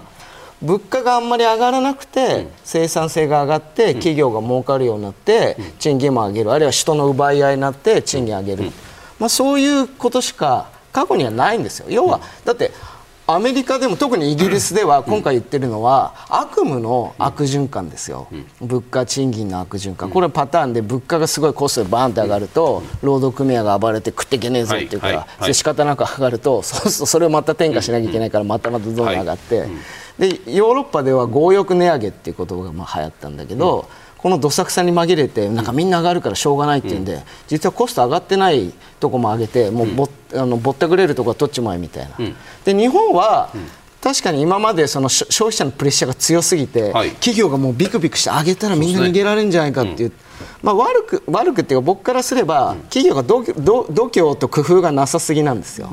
[0.62, 6.52] 物価があんまり上がらなくて、生産性が上がって企業が儲かるようになって、賃金も上げる。
[6.52, 8.70] あるいは人の奪い合いになって賃金上げる、
[9.18, 11.86] まあ、そういうことしか過去にはないんですよ。
[11.88, 12.70] 要はだって
[13.26, 18.28] アメリカでも特にイギリスでは今回言ってるのは悪夢の悪循環ですよ、
[18.60, 29.68] 物価、賃金の悪循環、これはパターンで物価がすごいコストでバーンって上がると労働組合が暴れて食っていけねえぞっていうから、仕方なく上がると そうするとそれをまた転嫁しなきゃいけないからまたまたどんどん上がって、
[30.18, 33.88] でヨーロッパでは強欲値上げっていう言葉がまあ流行ったんだけど、
[34.24, 42.16] このどさくさに紛れてなんかみんな上がるからしょうがないっていうんで、実はコスト上がってないとこも上げてもうぼ,、あのぼったくれるとこは取っちまえみたいな。
[42.64, 43.50] で日本は、
[44.00, 50.12] 確かに今までその消費者のプレッシャーが強すぎて、はい、企業がもうビクビクして上げたらみんな逃げられるんじゃないかっていう。
[50.62, 55.90] まあ、悪く悪くっていうか僕からすれば、企業が度胸と工夫がなさすぎなんですよ。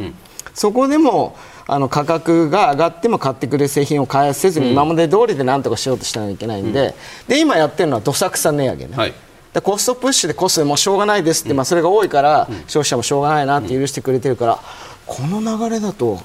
[0.53, 1.35] そこでも
[1.67, 6.95] あの価格が上がっても買ってくれる製品を開発せずに今まで通りでなんとかしようとしなきゃいけないんで,、
[7.28, 8.95] で今やってるのはどさくさ値上げね。
[8.95, 9.13] はい。
[9.54, 14.60] でコストプッシュでコストでもうしょうがないですって、まあ、それが多いから消費者もしょうがないなって許してくれてるから
[15.06, 16.21] この流れだと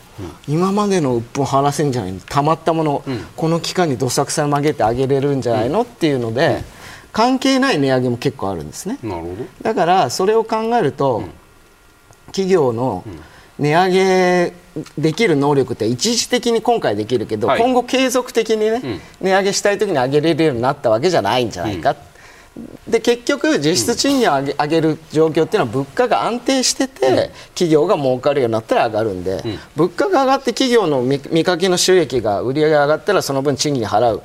[0.46, 3.02] 今までの鬱憤を晴らせんじゃないのたまったもの
[3.34, 6.62] この期間にどさくさ曲げてあげれるんじゃないのっていうので
[7.12, 8.98] 関係ない値上げも結構あるんですね。
[9.60, 11.24] だからそれを考えると
[12.26, 13.02] 企業の
[13.58, 14.52] 値上げ
[14.98, 21.96] できる能力って一時的に今回できるけど、はい、今後継続的にね、うん、値上げしたい時に上げれるようになったわけじゃないんじゃないか、
[22.56, 27.16] うん、で結局実質賃金を上げ上げる状況っていうのは物価が安定してて、うん、
[27.54, 29.42] 企業が儲かるようになったら上がるんで、
[29.76, 34.22] 物価が上がって企業の見かけの収益が売り上げが上がったらその分賃金払う。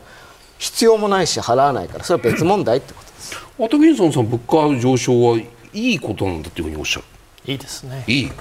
[0.61, 3.35] 必要もないし払わないからそれは別問題ってことです。
[3.59, 5.37] アトキンソンさん物価上昇は
[5.73, 7.05] いいことなんだというふうにおっしゃる。
[7.45, 8.03] いいですね。
[8.07, 8.31] いい。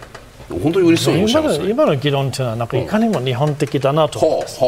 [0.59, 4.61] 本当に嬉しそうにおっしゃいます、ね、今の議論というのはなんかいかにも日本的だなと思います、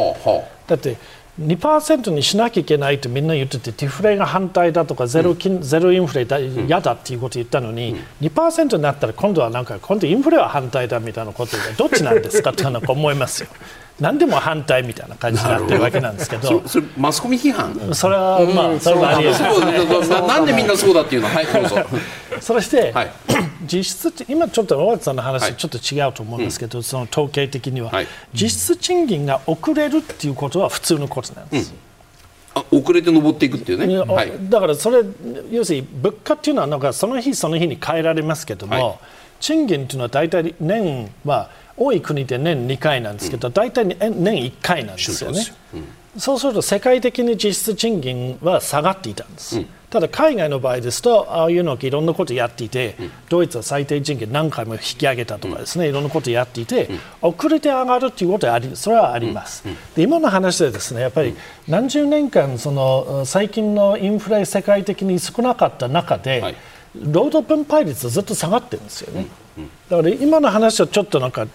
[0.67, 0.97] だって
[1.41, 13.49] 2%にしなきゃいけないとみんな言っててディフレが反対だとかゼロ金、うん、ゼロインフレだ嫌だっていうことを言ったのに、うん、2%になったら今度はなんか今度インフレは反対だみたいなことでどっちなんですかってなんか思いますよ。
[13.99, 16.67] 何でも反対みたいな感じになってるわけなんですけど。
[16.67, 17.93] それマスコミ批判？
[17.93, 19.31] それはまあ、それはありえ
[20.27, 21.27] なんでみんなそうだっていうの？
[21.27, 21.77] ははいどうぞ。
[22.41, 23.11] そして、はい、
[23.71, 31.73] 実質今ちょっと大和さんの話ちょっと違うと思うんですけど、はい、その統計的には、はい、実質賃金が遅れるっていうことは普通のことなんです、
[32.55, 32.61] うん。
[32.61, 35.03] あ遅れて上っていくっていうね、はい、だからそれ
[35.51, 38.97] 要するに物価っていうのはなんかその日その日に変えられますけども、はい、
[39.39, 45.41] 賃金っていうのは大体年は多い国で年2回なんですけど、大体年1回なんですよね。
[46.17, 49.59] そうすると世界的に実質賃金は下がっていたんです。
[49.89, 52.95] ただ海外の場合ですとああいうのいろんなことをやっていて、
[53.29, 56.89] ドイツは最低賃金何回も引き上げたとかですね、いろんなことをやっていて、
[57.21, 59.63] 遅れて上がるということはありそれはあります。
[59.95, 61.35] で今の話でですねやっぱり
[61.67, 66.55] 何十年間その最近のインフレ世界的に少なかった中で、はい。
[66.95, 69.25] 労働分配率ずっと下がってるんですよね。
[69.89, 71.47] だから今の話はちょっとなんか、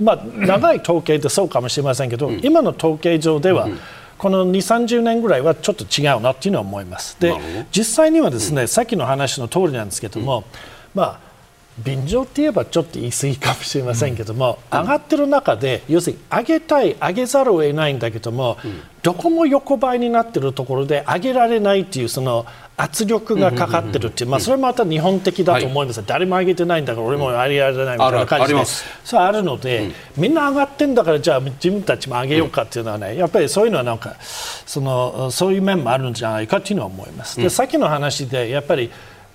[0.00, 3.68] まあ、長い統計でそうかもしれませんけど、今の統計上では、
[4.18, 7.16] この2、30年ぐらいはちょっと違うなっていうのは思います。
[7.20, 7.34] で、
[7.70, 10.44] 実際にはですね、さっきの話の通りなんですけども、
[10.94, 11.33] まあ、
[11.82, 28.64] 便乗って言えばちょっと言い過ぎかもしれませんけども、うん、上がってる中で要するに上げたい上げざるを得ないんだけども、うん、どこも横ばいになっているところで上げられないっていうその圧力がかかってるっていう、まあ、それまた日本的だと思います、はい、誰も上げてないんだから俺も上げられないみたいな感じで、
[29.04, 37.40] それあるので、うん、みんな上がってんだからじゃあ自分たちも上げようかっていうのはねやっぱりそういうのはなんかそのそういう面もあるんじゃないかっていうのは思います。
[37.40, 38.90] でさっきの話でやっぱり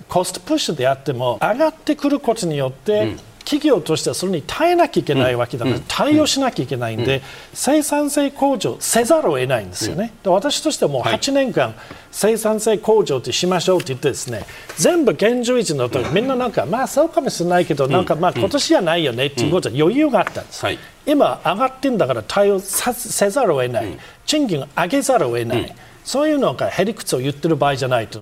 [0.09, 10.13] コストプッシュであっても上がってくることによって、企業としてはそれに耐えなきゃいけないわけだから、対応しなきゃいけないんで、生産性向上せざるを得ないんですよね。
[10.23, 11.73] 私としてはもう8年間、
[12.11, 14.45] 生産性向上ってしましょうって言ってですね
[14.77, 20.65] 全部現状維持のとみんななんかまあそうかもしれないけど、なんかまあ今年はないよねっていうことで余裕があったんです。
[21.07, 28.19] 今上がってんだから対応せざるを得ない、賃金を上げざるを得ない、そういうのがへりくつを言ってる場合じゃないと。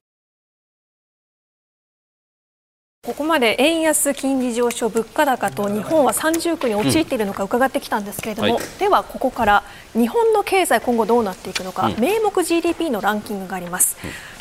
[3.07, 13.95] ここまで円安、金利上昇、物価高と日本は三重苦に陥っているのか伺ってきたんですけれども、うんはい、ではここから日本の経済今後どうなっていくのか、うん、名目 GDP のランキングがあります、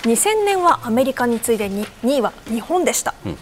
[0.04, 3.36] うん、2000年はアメリカに次いで 2, 2位は日本でした、うん、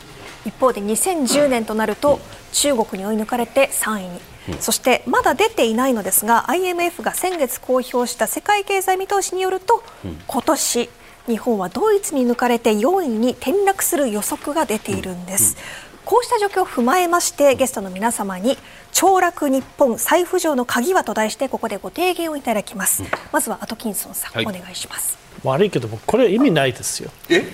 [0.45, 2.21] 一方で2010年となると
[2.53, 9.83] 中国に追い抜かれて3位に、そしてまだ出ていないのですが IMF が先月公表した世界経済見通しによると、
[10.27, 10.91] 今年
[11.27, 15.57] 日本はドイツに抜かれて4位に転落する予測が出ているんです。
[16.05, 18.59] こうした状況を踏まえましてゲストの皆様に
[18.93, 23.03] 凋落日本再浮上の鍵はと題してここでご提言をいただきます。
[23.33, 25.24] まずはアトキンソンさん、はい、お願いします。
[25.45, 27.11] 悪いけどもこれ意味ないですよ。
[27.29, 27.45] え？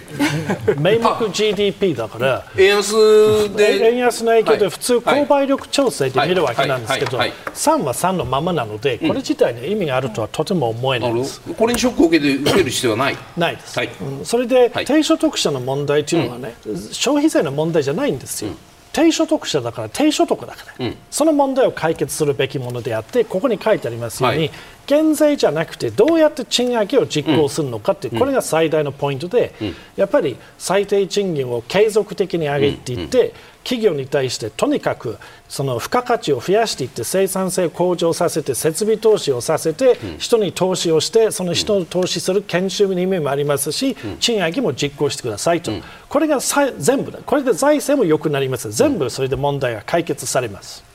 [0.78, 3.84] 名目 GDP だから円安で？
[3.86, 11.40] 円安の影響で普通購買力調整で見るわけなんですけど3は3のままなのでこれ自体に意味があるとはとても思えないです。
[11.40, 13.16] これにショックを受けて受ける必要はない？
[13.36, 13.90] ないです、はい。
[14.00, 16.54] うん、それで低所得者の問題というのはね、
[16.92, 18.52] 消費税の問題じゃないんですよ。
[18.92, 24.50] 低所得者だから低所得だから、うん、その問題を解決するべきものであってここに書いてありますように、はい、
[24.86, 29.54] 減税じゃなくてどうやって賃上げを実行するのかっていう、これが最大のポイントで、
[29.96, 33.32] やっぱり最低賃金を継続的に上げていって、
[33.64, 35.18] 企業に対してとにかく
[35.48, 45.72] その付加価値を増やしていって生産性を向上させて設備投資をさせて人に投資をしてその人に投資する研修の意味もありますし賃上げも実行してくださいと。
[46.08, 48.70] これが全部これで財政も良くなります。
[48.72, 50.90] 全部それで問題が解決されます。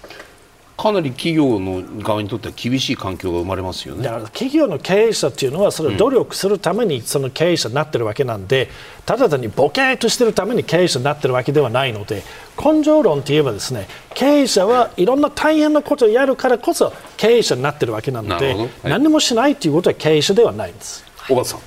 [0.77, 4.03] かなり企業の側にとっては厳しい環境が生まれますよね。
[4.03, 8.69] だから企業の経営者っていうのはそれを努力するためにその経営者になってるわけなんで、うん、
[9.05, 12.23] ただ単にボケーとしてるために経営者になってるわけではないので
[12.61, 21.03] 根性論といえばですね経営者はいろんな大変なことをやるからこそ経営者になってるわけなので、はい、何もしないということは経営者ではないんです。
[21.27, 21.59] 小畑さん。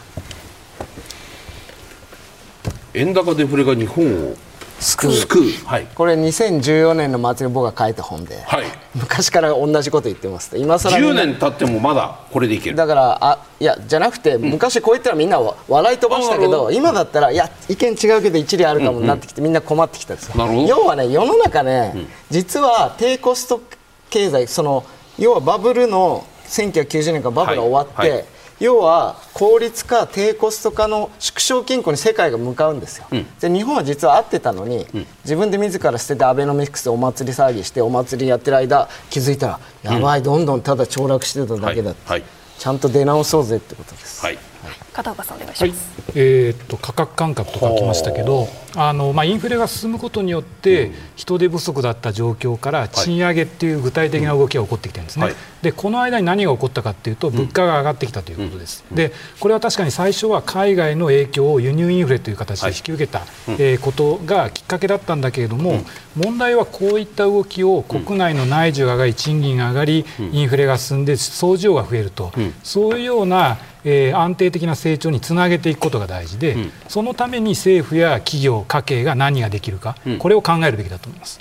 [2.95, 4.35] 円高デフレが日本を
[4.81, 8.65] 救う救う、はい、これ2014年の末に僕が書いた本で、はい、
[8.95, 10.57] 昔から同じこと言ってます。
[10.57, 12.77] 今更10年経ってもまだこれでいける。
[12.77, 20.67] だからあいやじゃなくて、昔こう言ったらみんな笑い飛ばしたけど今だったらいや意見違うけど一理あるかもなってきて、みんな困ってきたんですよ。
[20.67, 23.61] 要はね世の中ね、うん、実は低コスト
[24.11, 24.85] 経済その
[25.19, 28.25] 要はバブルの1990年からバブルが終わって、はい
[28.61, 42.21] 要は効率化、低コスト化の縮小均衡に世界が向かうんですよ、うん、で日本は実は合ってたのに、うん、自分で自ら捨ててアベノミクスでお祭り騒ぎしてお祭りやってる間気づいたらやばい、どんどんただ凋落してただけだって、はい。
[42.21, 44.25] はい、ちゃんと出直そうぜってことです。
[44.25, 44.39] はい
[44.99, 65.81] 片岡さんお願いします、はい、えー、っと価格感覚と書きましたけどあの、まあ、インフレが進むことによって人手不足だった状況から賃上げっていう具体的な動きが起こってきてるんですね、はい、でこの間に何が起こったかというと物価が上がってきたということです、でこれは確かに最初は海外の影響を輸入インフレという形で引き受けた、はい、えー、ことがきっかけだったんだけれども、
[66.17, 72.33] 問題はこういった動きを国内の内需が上がり賃金が上がりインフレが進んで総需要が増えると、
[72.65, 81.41] そういうようなえー、安定的な成長につなげていくことが大事で、うん、そのために政府や企業、家計が何ができるか、うん、これを考えるべきだと思います。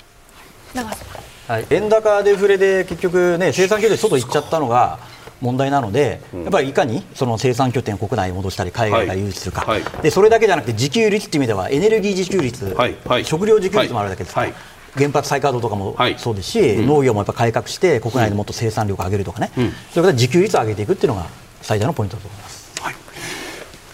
[1.48, 4.98] はい、円高デフレで結局、ね、生産拠点外行っちゃったのが
[5.40, 9.82] 問題なので、やっぱりいかにその生産拠点を国内に戻したり海外から誘致するか、はい。
[9.82, 14.34] はい、でそれだけじゃなくて自給率という意味ではエネルギー自給率、はい、食料自給率もあるだけです。
[14.34, 14.52] から。
[14.94, 21.26] 原発再稼働とかもそうですし、農業もやっぱ改革して国内でもっと生産力を上げるとかね、うん、それから自給率を上げていくっていうのが
[21.62, 22.72] 最大のポイントだと思います。
[22.80, 22.94] はい。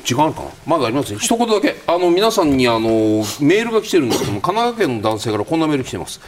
[0.04, 0.50] 時間あるかな？
[0.66, 1.18] まだありますね。
[1.20, 1.76] 一言だけ。
[1.86, 6.20] あの皆さんにあのメールが来てるんですけども 神奈川県の男性からこんなメール来てます。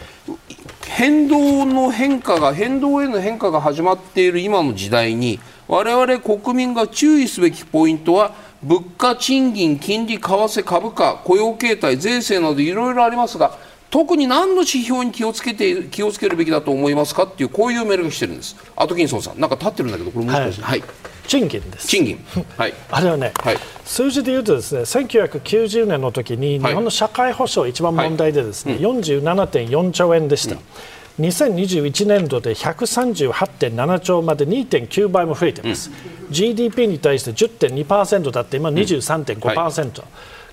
[0.87, 13.59] 変動の変化が変動への変化が始まっている今の時代に我々国民が注意すべきポイントは物価、賃金、金利、為替、株価、雇用形態、税制などいろいろありますが
[13.91, 18.57] 特に何の指標に気をつけて気をつけるべきだと思いますかっていうこういうメールが来てるんです。
[18.75, 19.41] アトキンソンさん。
[19.41, 20.89] なんか立ってるんだけどこれもしかして、はい、はい
[21.27, 21.89] 賃金です。
[21.89, 22.25] 賃金。
[22.57, 22.75] はい。
[22.91, 30.55] あれはね、はい、数字で言うとですね、1990年の時に日本の社会保障一番問題でですね、はい、47.4兆円でした。
[30.55, 30.61] うん。
[31.19, 39.55] 2021年度で138.7兆まで2.9倍も増えています、うん、GDP に対して10.2%だって今23.5%、うん。
[39.55, 39.93] はい、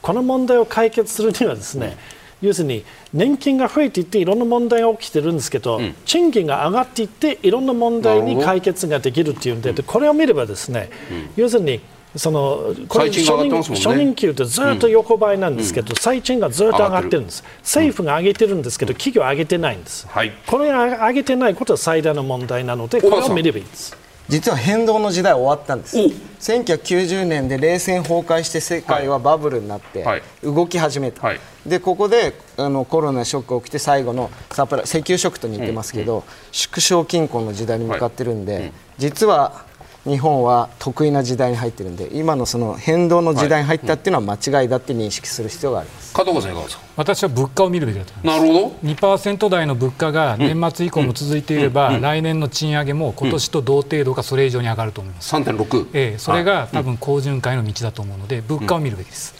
[0.01, 1.97] この問題を解決するにはですね、
[2.43, 2.83] 要するに
[3.13, 11.79] 年金が増えていっていろんな問題が起きてるんですけど、うん、賃金が上がっていっていろんな問題に解決ができるっていうんで、これを見ればですね、うん、要するに
[12.17, 24.02] そのこれ初任、初任給ってずっと横ばいなんですけど、最賃がずっと上がってるんです、政府が上げてるんですけど、企業は上げてないんです、はい、これが上げてないことは最大の問題なので、これを見ればいいです。
[24.29, 25.97] 実は変動の時代終わったんです。
[25.97, 30.05] 1990年で冷戦崩壊して世界はバブルになって
[30.43, 39.65] 動き始めた、はい、でここであのコロナショックが起きて最後のサプラ石油ショックと似てますけど、うんうん、縮小均衡の時代に向かってるんで、実は
[40.05, 46.83] 日本は得意な時代に入ってるんで今のその変動の時代に入ったっていうのは間違いだって認識する必要があります、加藤さんいかがですか？
[46.97, 48.39] 私は物価を見るべきだと思います。
[48.39, 48.87] なるほど。
[48.89, 59.33] 2%台の物価が年末以降も続いていれば、来年の賃上げも今年と同程度かそれ以上に上がると思います、3.6、ええ、それが多分好循環への道だと思うので物価を見るべきです、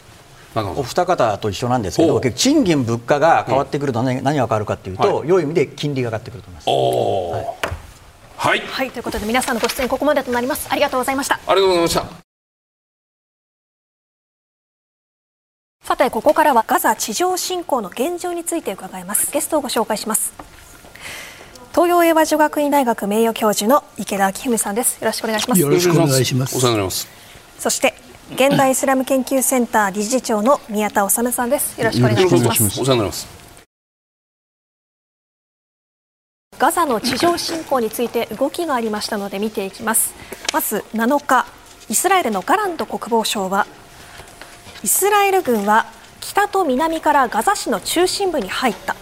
[0.56, 7.63] お二方と一緒なんですけど、賃金、物価が変わってくると何,、何が変わるかというと、はい、良い意味で金利が上がってくると思います。
[8.44, 8.60] はい。
[8.60, 10.68] はい、はい、ということで皆さんのご出演ここまでとなります。
[10.70, 11.36] ありがとうございました。
[11.48, 12.06] ありがとうございました。
[15.86, 19.32] さてここからはガザ地上侵攻の現状について伺います。
[19.32, 20.34] ゲストをご紹介します。
[21.72, 25.00] 東洋英和女学院大学名誉教授の池田明文さんです。
[25.00, 25.62] よろしくお願いします。
[25.62, 26.58] よろしくお願いします。
[26.58, 27.08] お世話になります。
[27.60, 27.94] そして
[28.34, 31.80] 現代イスラム研究センター理事長の宮田治さんです。
[31.80, 32.82] よろしくお願いします。
[32.82, 33.43] お世話になります
[36.64, 40.14] ガザの地上侵攻について動きがありましたので見ていきます。
[40.54, 41.46] まず7日
[41.90, 43.68] イスラエルのガラント国防相は
[44.82, 45.88] イスラエル軍は
[46.22, 48.96] 北と南からガザ市の中心部に入った。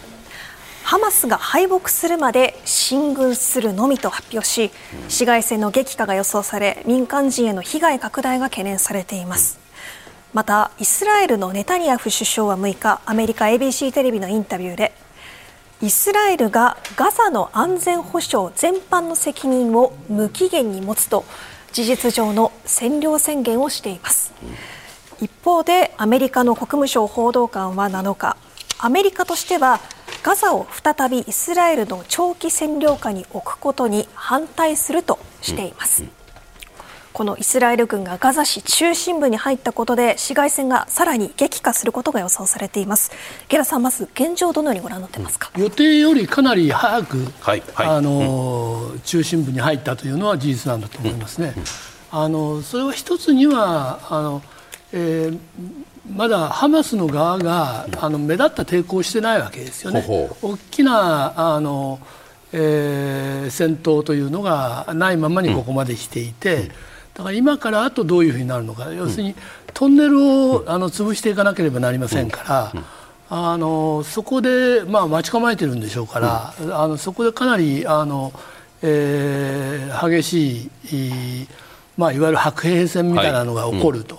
[0.82, 4.72] ハマスが敗北するまで進軍するのみと発表し
[5.08, 9.60] 市街戦の激化が予想され民間人への被害拡大が懸念されています。
[10.32, 15.00] またイスラエルのネタニヤフ首相は6日アメリカ ABC テレビのインタビューで
[15.82, 21.24] イスラエルがガザの安全保障全般の責任を無期限に持つと
[21.72, 24.32] 事実上の占領宣言をしています。
[25.20, 28.36] 一方でアメリカの国務省報道官は7日
[28.78, 29.80] アメリカとしては
[30.22, 36.04] ガザを再びイスラエルの長期占領下に置くことに反対するとしています、
[37.12, 43.12] このイスラエル軍がガザ市中心部に入ったことで市街戦がさらに激化することが予想されています。
[43.48, 45.50] ゲラさんまず現状どのようにご覧になってますか？
[45.56, 51.64] 予定よりかなり早く、はいはい、あの、うん、中心部に入ったというのは事実なんだと思いますね、うん。
[52.18, 54.42] あのそれは一つにはあの、
[54.92, 55.38] えー、
[56.14, 60.02] まだハマスの側があの目立った抵抗してないわけですよね。
[60.40, 62.00] 大きなあの、
[62.52, 66.70] えー、戦闘というのがないままにここまで来ていて、
[67.14, 68.92] だから今からあとどういうふうになるのか。
[68.92, 69.34] 要するに
[69.74, 72.42] トンネルをあの潰していかなければなりませんか
[72.74, 72.84] ら。
[73.34, 78.30] あのそこで、まあ、待ち構えてるんでしょうから、あのそこでかなりあの、
[78.82, 81.48] えー、激しい、
[81.96, 84.18] まあ、いわゆる白兵戦みたいなのが起こると。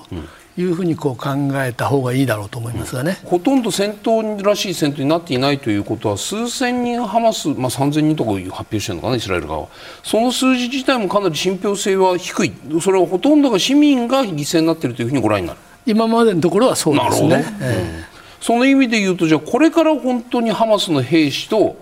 [0.55, 1.29] はいうふうにこう考
[1.63, 9.67] えた方がいいだろうと思いますがね、ほとんど戦闘らしい戦闘になっていないということは数千人ハマス、まあ、3000人とか発表してるのかなイスラエル側は。
[10.03, 12.53] その数字自体もかなり信憑性は低い。
[12.81, 15.59] それはほとんどが市民が犠牲になっているというふうにご覧になる。
[15.85, 21.75] 今までのところはそうですね、えー、その意味で言うとじゃあこれから本当にハマスの兵士と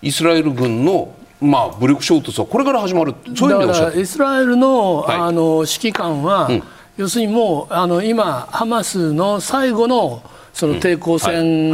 [0.00, 6.62] イスラエル軍のまあ、武力衝突はこれから始まるそういう意味でおっしゃイスラエルのはい、あの指揮官は、うん
[6.98, 10.20] 要するにもうあの今、ハマスの最後の
[10.52, 11.72] その抵抗戦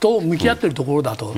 [0.00, 1.34] と向き合っているところだと、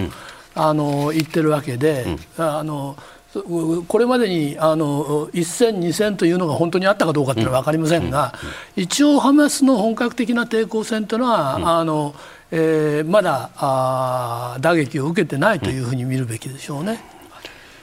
[0.54, 2.06] あの言ってるわけで。
[2.36, 2.96] あの
[3.34, 8.32] これまでにあの1戦、2戦というのが本当にあったかどうかというのは分かりませんが、
[8.74, 12.14] 一応、ハマスの本格的な抵抗戦というのは、あの
[12.50, 17.17] えー、まだあ打撃を受けてないというふうに見るべきでしょうね。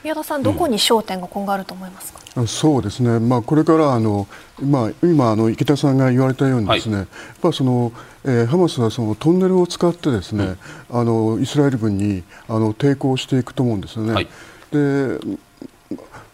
[0.06, 2.20] 宮田さん、どこに焦点が今後あると思いますか？
[2.46, 4.28] そうですね、まあ、これからあの、
[4.62, 7.92] まあ、今あの、池田さんが言われたようにですね、はい、やっぱその
[8.28, 10.58] えー、ハマスはそのトンネルを使ってですね、
[10.90, 14.14] うん、あのイスラエル軍にあの抵抗していくと思うんですよね。
[14.14, 14.28] はい、
[14.72, 15.20] で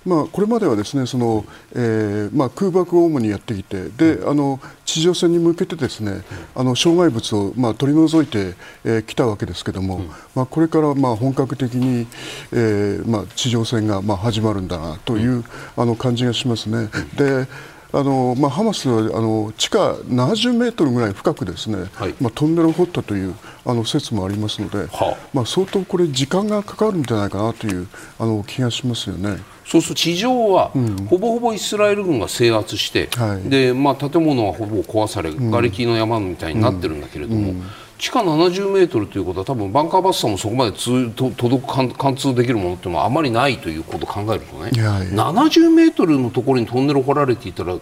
[0.06, 6.24] まあ、これまではですねその、えーまあ、空爆を主にやってきてであの地上戦に向けてですね
[6.56, 12.08] あの障害物を、まあ、取り除いてき、えー、たわけですけれども、うん、まあ、これから、まあ、本格的に、
[12.52, 15.44] えーまあ、地上戦が、まあ、始まるんだなという、
[15.78, 16.90] あの感じがしますね。
[17.16, 17.48] で
[17.94, 23.36] あのまあ、ハマスはあの地下70メートルぐらい深くですね、はい、まあ、トンネルを掘ったという
[23.66, 27.88] あの説もありますので、はあ、まあ、相当これ時間がかかるんじゃないかなという
[28.18, 29.40] あの気がしますよね。
[29.66, 30.72] そうすると地上は、
[31.10, 37.02] ほぼほぼイスラエル軍が制圧して、はい、でまあ、建物はほぼ壊され、瓦礫の山みたいになってるん。
[37.02, 37.54] だけれども、
[38.02, 45.32] 地下70メートルということは多分バンカーバスターもそこまで通と届く貫通できるものっていうのはあまりないということを考えるとね、いやいや。
[45.32, 47.78] 70メートルのところにトンネル掘られていたら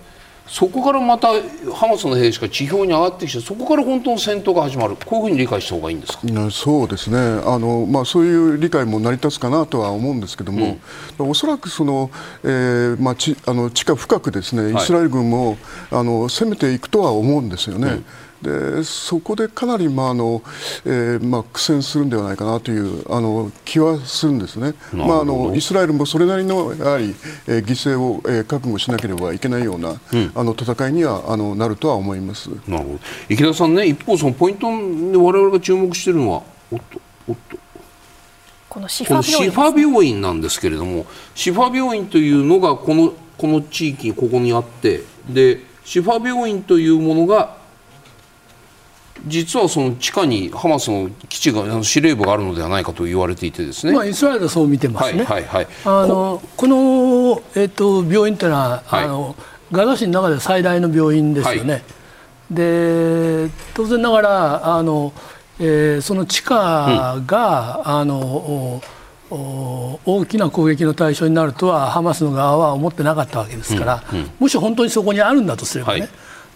[0.46, 1.30] そこからまた
[1.74, 4.98] ハマスの兵士が地表に上がってきてそこから本当の戦闘が始まる。
[5.06, 6.22] こういうふうに理解した方がいいんですか？
[6.52, 7.18] そうですね。
[7.18, 10.80] あの、まあ、そういう理解も成り立つかなとは思うんですけども、
[11.18, 12.12] うん、おそらくその、
[12.44, 15.58] えーまあ、ちあの地下深くですねイスラエル軍も、はい、
[15.92, 17.88] あの攻めていくとは思うんですよね。
[17.88, 18.06] うん
[18.42, 20.42] でそこでかなり、まああの
[20.86, 27.16] えーまあ、苦戦するんではないかなというあの気はするんですね、まあ、あのイスラエルもそれなりのやはり、
[27.48, 32.50] えー、犠牲を、えー、覚悟しなければいけないような、うん、あの戦いにはあのなるとは思います。
[32.68, 33.00] なるほど。
[33.30, 37.58] 池田さんね、一方、そのポイントで我々が注目しているのは、おっと、おっと。
[38.70, 47.58] このシファ病院、シファ病院なんですけれども、シファ病院というのがこのこの地域、ここにあって、でシファ病院というものが
[49.28, 59.36] 実はその地下にハマスの基地が司令部があるのではないかと言われていてですね、まあ、イスラエルはそう見てますね、はいはいはい、あのこの、えーと、病院というのは、はい、あの
[59.72, 61.84] ガザ市の中で最大の病院ですよね、はい、
[62.52, 65.14] で当然ながらあの、
[65.60, 68.82] えー、その地下が、うん、あの
[69.32, 76.10] 大きな攻撃の対象になるとはハマスの側は思ってなかったわけですから、うんうん、もし本当にそこにあるんだとすればね、はい、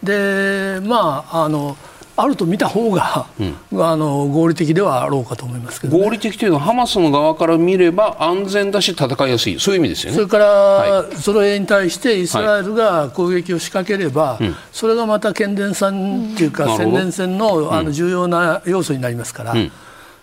[0.03, 1.77] でまああの
[2.15, 3.25] あると見た方が、
[3.71, 9.59] うん、あの合理的ではあろうかと思いますけど、ね、合理的というのはハマスの側から見れば安全だし戦いやすい。
[9.59, 10.15] そういう意味ですよね。
[10.17, 19.71] それから、はい、それに対してイスラエルが攻撃を仕掛ければ、はい、それがまた剣伝戦というか、うん、宣伝戦のあの重要な要素になりますから、うん、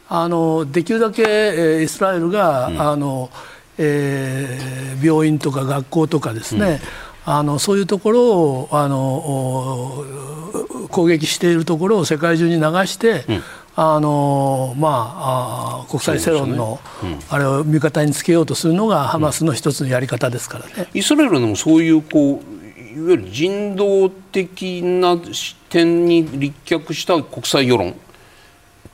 [0.08, 3.30] あのできるだけ、えー、イスラエルが、あの
[3.78, 6.80] えー、病院とか学校とかですね、
[7.24, 10.04] あのそういうところをあの
[10.90, 13.42] 攻撃しているところを世界中に流して、うん、
[13.76, 17.10] あのまあ、国際世論の、ね。
[17.10, 20.88] うん、あれを味方につけようとするのがハマスの一つのやり方ですからね。
[20.94, 22.60] イスラエルでもそういうこう
[22.92, 27.94] いわゆる人道的な視点に立脚した国際世論。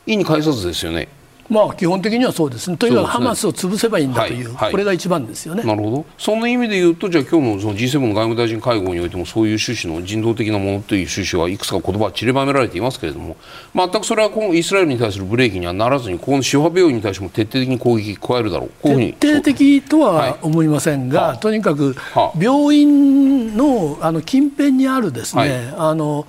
[0.06, 1.08] 意に介さずですよね。
[1.48, 5.62] まあ、基本的にはそうですね、とにかくハマスを潰せばいいんだという、はい、これが一番ですよね。
[5.62, 13.36] なるほど、その意味で言うと、じゃあ、今日のその G7 の外務大臣会合においても、そういう趣旨の人道的なものという趣旨はいくつか言葉は散りばめられていますけれども、
[13.74, 21.94] 全くそれは今イスラエルに対するブレーキにはならずに、このシファ病院に対しても徹底的に攻撃加えるだろう、こういう徹底的とは思いませんが、はい、とにかく
[22.38, 25.50] 病院のあの近辺にあるですね、はい、
[25.90, 26.26] あの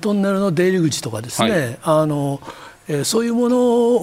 [0.00, 2.40] トンネルの出入り口とかですね、あの
[2.88, 3.58] えー、そういうもの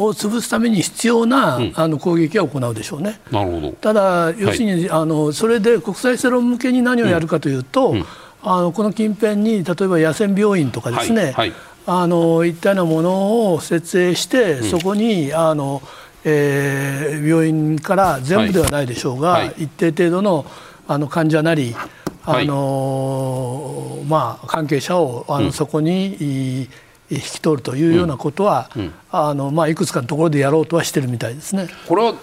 [0.06, 3.20] を潰すために必要な、うん、あの攻撃は行うでしょうね。
[3.32, 3.72] なるほど。
[3.72, 8.06] ただ、要するに、はい、あのそれで国際世論向けに何をやるかというと、うん、
[8.44, 11.54] あのこの近辺に例えば野戦病院とかですね、はいはい、
[11.88, 15.82] あのいったようなものを設営して、そこにあの、
[16.24, 20.46] えー、病院から全部ではないでしょうが、一定程度の
[20.88, 21.76] あの患者なり、
[22.24, 26.68] あのまあ、関係者をあの、そこに、
[27.10, 32.16] 引き取るというようなことは、うんうん、あのまあ、いくつかのところでやろうとはしてるみたいですねこれは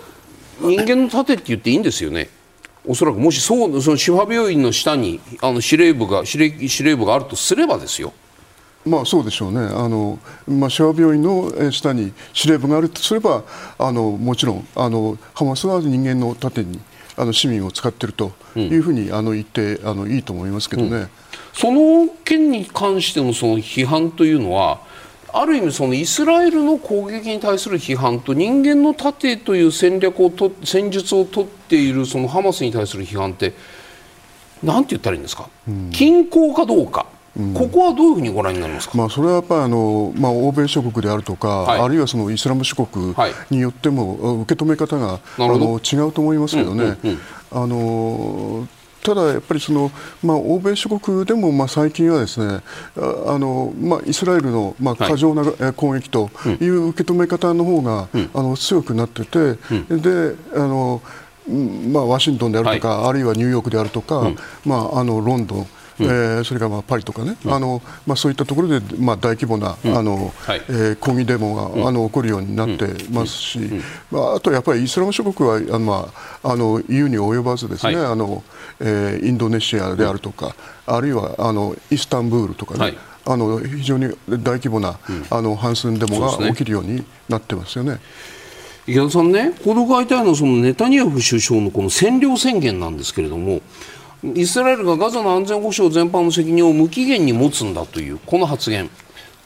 [0.60, 2.28] 人間の盾って言っていいんですよね。
[2.86, 8.12] おそらくもしそうその司法病院の下にあの司令部が司令司令部があるとすればですよ。
[8.84, 9.60] まあそうでしょうね。
[9.60, 10.18] あの
[10.48, 13.44] まあ司法病院の下に司令部があるとすれば、
[13.78, 16.80] あのもちろんあのハマスは人間の盾に
[17.16, 20.88] あの市民を使っているというふうに、うん、あの言ってあのいいと思いますけどね。
[20.88, 21.08] うん
[21.52, 24.80] その件に関してのその批判というのは
[25.32, 33.54] ある意味そのイスラエルの攻撃に対する批判と人間の盾という戦略をと戦術を取っているそのハマスに対する批判って
[34.62, 37.06] なんて言ったらいいんですか、うん、均衡かどうか。
[37.34, 43.14] うん、ここはどういうふうにご覧になりますか、まあ、それはやっぱりあの、まあ、欧米諸国であるとか、はい、あるいはそのイスラム諸国
[43.48, 46.84] によっても、受け止め方が、あの違うと思いますけどね。
[46.84, 47.18] うんうんうん、
[47.52, 48.68] あの
[49.02, 49.90] ただ、やっぱりその、
[50.22, 52.60] まあ、欧米諸国でも、まあ、最近はですね
[52.96, 56.30] あの、まあ、イスラエルの、まあ、過剰な攻撃と
[56.60, 59.54] いう受け止め方の方が、あの強くなってて、
[59.90, 61.02] であの
[61.48, 64.30] まあ、ワシントンであるとか、はい、あるいはニューヨークであるとか、
[64.64, 65.66] まあ、あのロンドンうん、
[66.04, 73.58] えー、それからまあパリとかね、うん、あのまあ、そういったところでまあ大規模な、うん、あのはい、えー、抗議デモが、あの起こるようになってますし、
[74.10, 78.42] まあ、あとやっぱりイスラム諸国はあの、まあ、あの EU に及ばずですね、はい、あの
[78.80, 84.98] えー、インドネシアであるとか、あるいはあのイスタンブールとかね、はい、あの非常に大規模な、
[85.30, 88.00] あの反戦デモが起きるようになってますよね。
[88.86, 93.60] 池田さんね、この外体のそのネタニヤフ首相のこの占領宣言なんですけれども、
[94.24, 98.88] イスラエルがガザの安全保障全般の責任を無期限に持つんだというこの発言。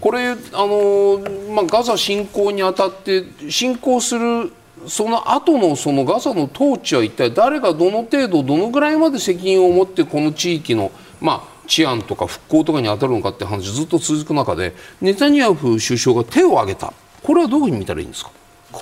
[0.01, 1.19] これあの、
[1.55, 4.53] まあ、ガザ侵攻にあたって侵攻する
[4.87, 18.31] その後のそのガザの統治は一体誰がどの程度どのぐらいまで責任を持ってこの地域の、まあ、治安とか復興とかに当たるのかって話ずっと続く中でネタニヤフ首相が手を挙げたこれはどういうふうに見たらいいんですか？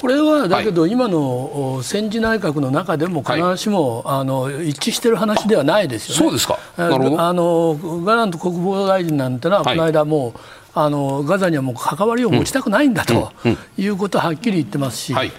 [0.00, 6.18] これはだけど、今の戦時内閣の中でも必ずしも、はい、あの一致している話ではないですよね。
[6.18, 6.58] そうですか。
[6.76, 10.40] あのガラント国防大臣なんてのは、この間もう
[10.74, 13.32] あのガザにはもう関わりを持ちたくないんだと、
[13.78, 15.14] いうことをはっきり言ってますし。
[15.14, 15.32] はい。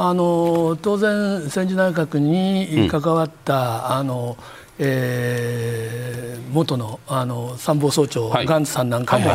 [0.00, 4.36] あの当然、戦時内閣に関わった、あの
[4.78, 9.32] えー、元のあの参謀総長、はい、ガンツさんなんかも、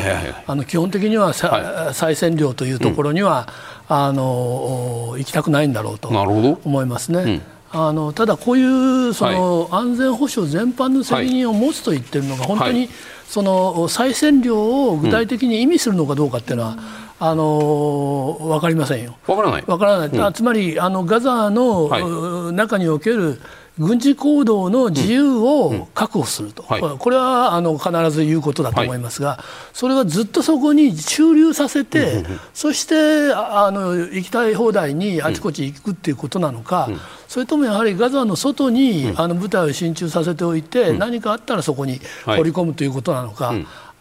[0.47, 7.41] あの基本的には、はい、再占領というところには、うん、あの行きたくないんだろうと思いますね。
[7.75, 8.63] あのただ、こうい
[9.09, 12.87] うその、安全保障全般の責任を持つと言ってるのが、本当に
[13.27, 16.77] その再占領を具体的に意味するのかどうかっていうのは、
[17.19, 19.15] あの分かりませんよ。
[19.25, 19.61] 分からない。
[19.63, 20.07] 分からない。
[20.07, 23.41] うん、つまりあのガザの、中における
[23.79, 26.77] 軍事行動の自由を確保すると、うん。
[26.77, 26.83] うん。
[26.83, 29.39] はい、これはあの必ず言うことだと思いますが、はい、
[29.73, 43.53] それはずっとそこに駐留させて、うんうん、そしてあの行きたい放題にあちこち行くっていうことなのか、うん、それともやはりガザの外に、あの部隊を進駐させておいて、何かあったらそこに掘り込むということなのか。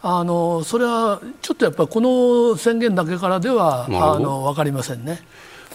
[0.05, 5.21] あのそれはちょっとやっぱりこの宣言だけからではあの分かりませんね。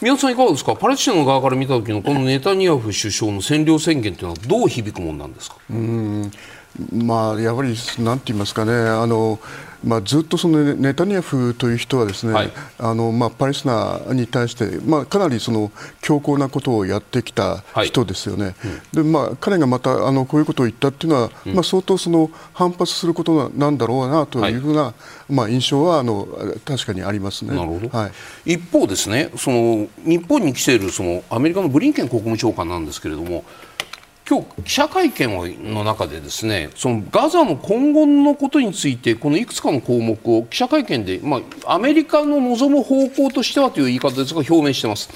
[0.01, 0.77] 宮田さんいかがですか？
[0.77, 5.57] パレスチナの側から見た時のこのネタニヤフ首相の占領宣言というのはどう響くものなんですか？
[5.71, 6.31] うん。
[6.93, 9.39] まあやはりなんて言いますかねあの
[9.85, 15.71] まあ、ずっとそのネタニヤフという人はですね、はい、あのまあ、パレスチナに対して、まあ、かなりその
[16.01, 18.55] 強硬なことをやってきた人ですよね、はい
[18.95, 24.95] うん、でまあ、彼がまたあのこういうことを言ったというのは、うん、まあ、相当その反発することなんだろうなというふうな、は
[25.31, 26.27] い、まあ、印象はあの
[26.65, 27.55] 確かにありますね。
[27.55, 28.11] なるほど、は
[28.45, 33.45] い、一方ですねその日本に来ているそのアメリカのブリンケン国務長官なんですけれども
[34.29, 45.09] 今日記者会見の中でですねそのガザの今後のことについてこのいくつかの項目を記者会見で、まあ、アメリカの望む方向としてはという言い方ですが表明しています。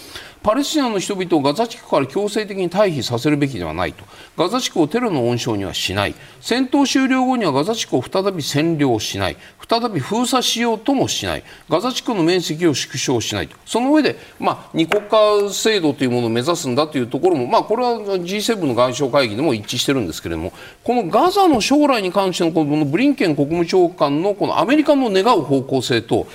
[0.43, 4.05] パレスチナの人々をガザ地区から強制的に退避させるべきではないと。
[4.37, 6.15] ガザ地区をテロの温床にはしない。
[6.41, 9.37] 戦闘終了後にはガザ地区を再び占領しない。
[9.69, 11.45] 再び封鎖しようともしない。
[11.69, 13.57] ガザ地区の面積を縮小しないと。
[13.65, 20.53] その上で、まあ、二国家制度というものを目指すんだというところも、まあ、これは G7 の外相会議でも一致しているんですけれども
[20.85, 26.27] このガザの将来に関してのこのブリンケン国務長官のこのアメリカの願う方向性と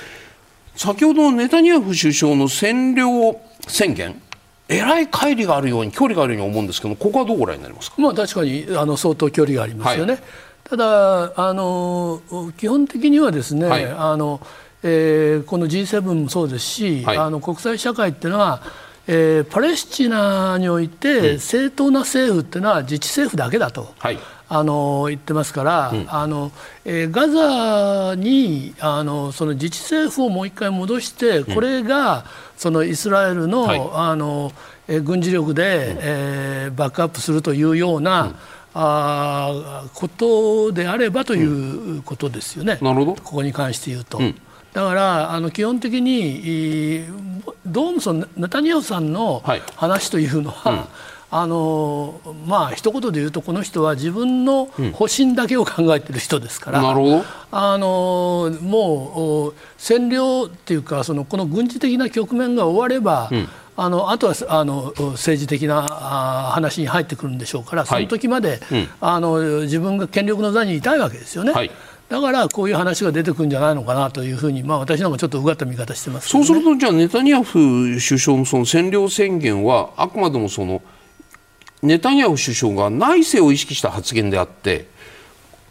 [0.75, 4.21] 先ほどのネタニヤフ首相の占領を宣言。
[4.69, 10.13] えらい乖離があるように距離があるように思うんですけどここはどうご覧になりますか、まあ、確かにあの相当距離がありますよね。
[10.13, 10.23] はい、
[10.69, 12.21] ただあの
[12.57, 14.41] 基本的にはですね、はい、あの
[14.83, 18.61] えー、この G7 もそうですし、はい、あの国際社会っていうのは、
[19.07, 23.93] えー、パレスチナにおいて正当な政府っていうのは自治政府だけだと。
[23.97, 26.51] はいあの言ってますから、うん、あの
[26.85, 32.25] えー、ガザにあのその自治政府をもう一回戻してこれが、
[32.55, 34.51] そのイスラエルのはい、あの
[34.87, 38.35] えー、軍事力で、うん、えー、バックアップするというような、うん、
[38.73, 43.21] あことであればということですよね、なるほど。
[43.21, 44.19] ここに関して言うと。
[44.73, 47.03] だからあの基本的に
[47.65, 49.43] どうもそのネタニヤフさんの
[49.75, 50.85] 話というのは、はい
[51.29, 57.23] あのまあ一言で言うとこの人は自分の保身だけを考えている人ですから、うん、なるほど。
[57.51, 63.47] あのもう占領っていうかそのこの軍事的な局面が終われば、うん。
[63.79, 71.51] あのあとはあの政治的な話に入ってくるんでしょうから、その時まで、はいうん、あの自分が権力の座にいたいわけですよね。
[71.51, 71.69] はい。
[72.09, 80.81] だからこういう話が出てくるんじゃないのかなというふうに、まあ、私なんかちょっとうがった見方してます、ね、そうすると、じゃあ、ネタニヤフ首相のその占領宣言は、あくまでもその
[81.83, 84.87] ネタニヤフ首相が内政を意識した発言であって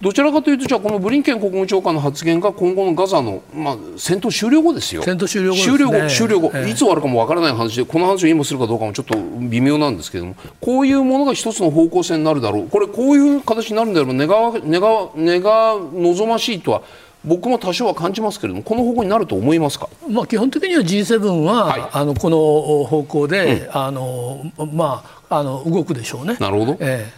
[0.01, 5.03] どちらかというとじゃあこのブリンケン国務長官の発言が今後のガザの、まあ、戦闘終了後ですよ。
[5.03, 9.17] 戦闘終了後、ね、終了後終了後、えー、いつ終わるかもわからない話でこの話を今するかどうかもちょっと
[9.49, 12.69] 微妙なんですけれどもこういうものが一つの方向性になるだろう。
[12.69, 14.15] これこういう形になるんだろう。
[14.15, 16.83] 願わ願わ願望ましいとは
[17.27, 22.39] 僕も多少は感じますけれども、この方向になると思いますか、まあ、基本的には G7 は、はい、あのこの
[22.85, 26.37] 方向で、うん、あのまあ、あの動くでしょうね。
[26.41, 27.13] なるほど、え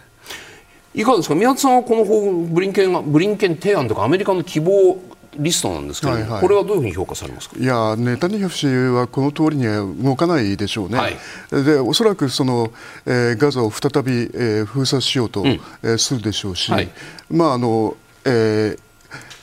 [0.95, 4.97] ー、いかがですか、宮田さんはこの方ブリンケンブリンケン提案とか、アメリカの希望
[5.37, 7.55] リストなんですけど、はいはい、これはどういうふうに評価されますか？
[7.59, 11.15] いやネタニヤフ氏はこの通りには動かないでしょうね、はい、
[11.51, 12.73] でおそらくその、
[13.05, 16.89] えー、ガザを再び、えー、封鎖しようと、うん、えー、するでしょうし、はい、
[17.29, 17.95] まああの
[18.25, 18.79] えー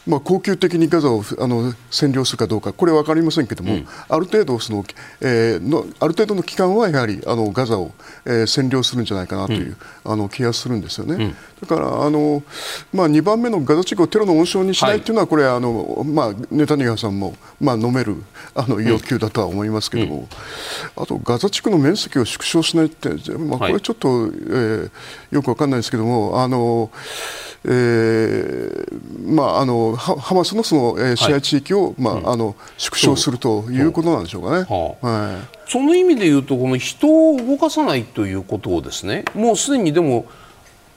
[0.06, 4.84] まあ、恒久的にガザをあの占領するかどうか、これは分かりませんけれども、うん、ある程度その、
[5.20, 7.92] えー、の、ある程度の期間はやはりあのガザを、
[8.24, 11.34] えー、占領するんじゃないかなという、うん、あの気がするんですよね。
[11.74, 12.42] うん、だからあの、
[12.92, 15.14] まあ、2番目のガザ地区をテロの温床にしないとい。
[15.14, 18.22] うのは、はい、これあの、まあ、ネタニヤフさんも、まあ、飲める
[18.54, 20.28] あの要求だとは思いますけれども、
[20.96, 24.90] あとガザ地区の面積を縮小しないって、まあ、これちょっと、はい、えー、
[25.30, 26.90] よく分かんないですけれども、あの
[27.64, 34.66] えーまあ、あのハマスのその、えー、支配地域を、はい、まあ、あの縮小するということなんでしょうかね。
[34.68, 40.26] はい、その意味で言うとこの人を動かさないということをですねもうすでにでも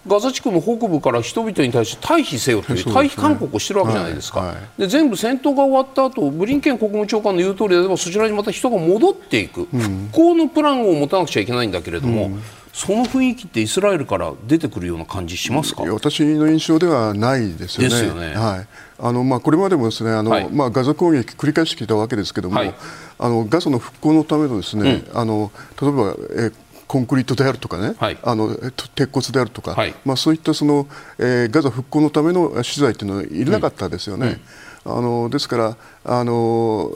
[0.09, 12.31] ガザ地区の北部から人々に対して退避せよという退避勧告をしてるわけじゃないですか、で全部戦闘が終わった後ブリンケン国務長官の言う通りであればそちらにまた人が戻っていく、復興のプランを持たなくちゃいけないんだけれども、
[12.73, 15.83] その雰囲気ってイスラエルから出てくるような感じしますか？
[15.83, 18.07] 私の印象ではないですよね。
[18.07, 18.35] よね。
[18.35, 18.67] はい。
[19.01, 22.75] あのまあ、これまでもですねあの、はい、まあ、ガザ攻撃繰り返してきたわけですけれども、はい、
[23.17, 25.51] あのガザの復興のためのですね、うん、あの
[25.81, 26.51] 例えばえ
[26.89, 28.55] コンクリートであるとかね、はい、あの
[28.95, 30.87] 鉄骨であるとか、はい、まあ、そういったその、
[31.19, 34.25] えー、ガザ復興のための資材というのはいらなかったですよね。
[34.25, 34.33] うん。
[34.33, 34.41] うん
[34.85, 36.89] あのですからあの、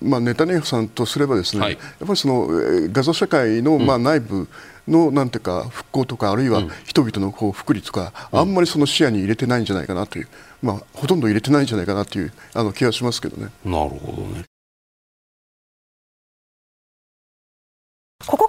[0.00, 2.48] まあ、ネタニヤフさんとすればですね、はい、やっぱりその
[2.90, 4.48] ガザ社会の、まあ、内部
[4.88, 10.28] のなんていうか復興とかあるいは人々のこう福利とか、あんまりその視野に入れてないんじゃないかなという、
[10.62, 13.50] まあ、ほとんど入れてないんじゃないかなというあの気がしますけどね。
[13.64, 14.44] なるほどね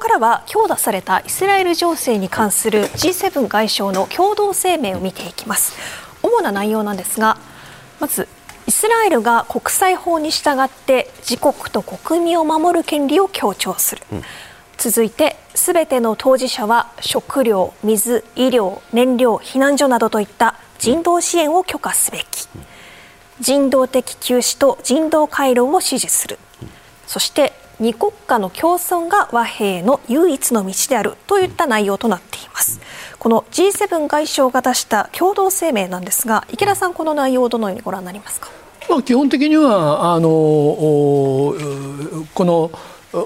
[0.09, 5.77] からは今日出されたイスラエル情勢に関する G7 外相の共同声明を見ていきます。
[6.23, 7.37] 主な内容なんですが
[7.99, 8.27] まず
[8.65, 14.23] イスラエルが国際法に従って自国と国民を守る権利を強調する、うん、
[14.79, 22.47] 続いてすべての当事者は食料、水、医療、燃料、避難所などといった人道支援を許可すべき、
[23.39, 26.39] 人道的休止と人道回廊を支持する、
[27.05, 32.81] そして二国家の共存が和平の唯一の道であるといった内容となっています。
[33.17, 38.49] この G7 外相が出した共同声明なんですが池田さんこの内容をどのようにご覧になりますか、
[38.89, 41.55] まあ、基本的にはあのこ
[42.37, 42.71] の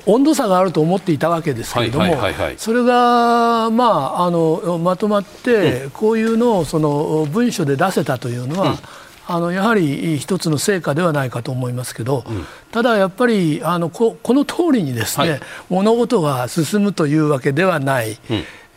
[0.05, 2.15] 温度差があると思っていたわけですけれども、
[2.57, 8.77] それが、まあ、あのまとまって、こういうのをその文書で出せたというのは、うん
[9.25, 18.17] あのやはり一つの成果ではないかと思いますけど、うん、ただやっぱりあのここの通りにですね、はい、物事が進むというわけではない、うん、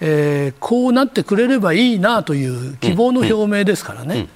[0.00, 4.28] えー、こうなってくれればいいなという希望の表明ですからね、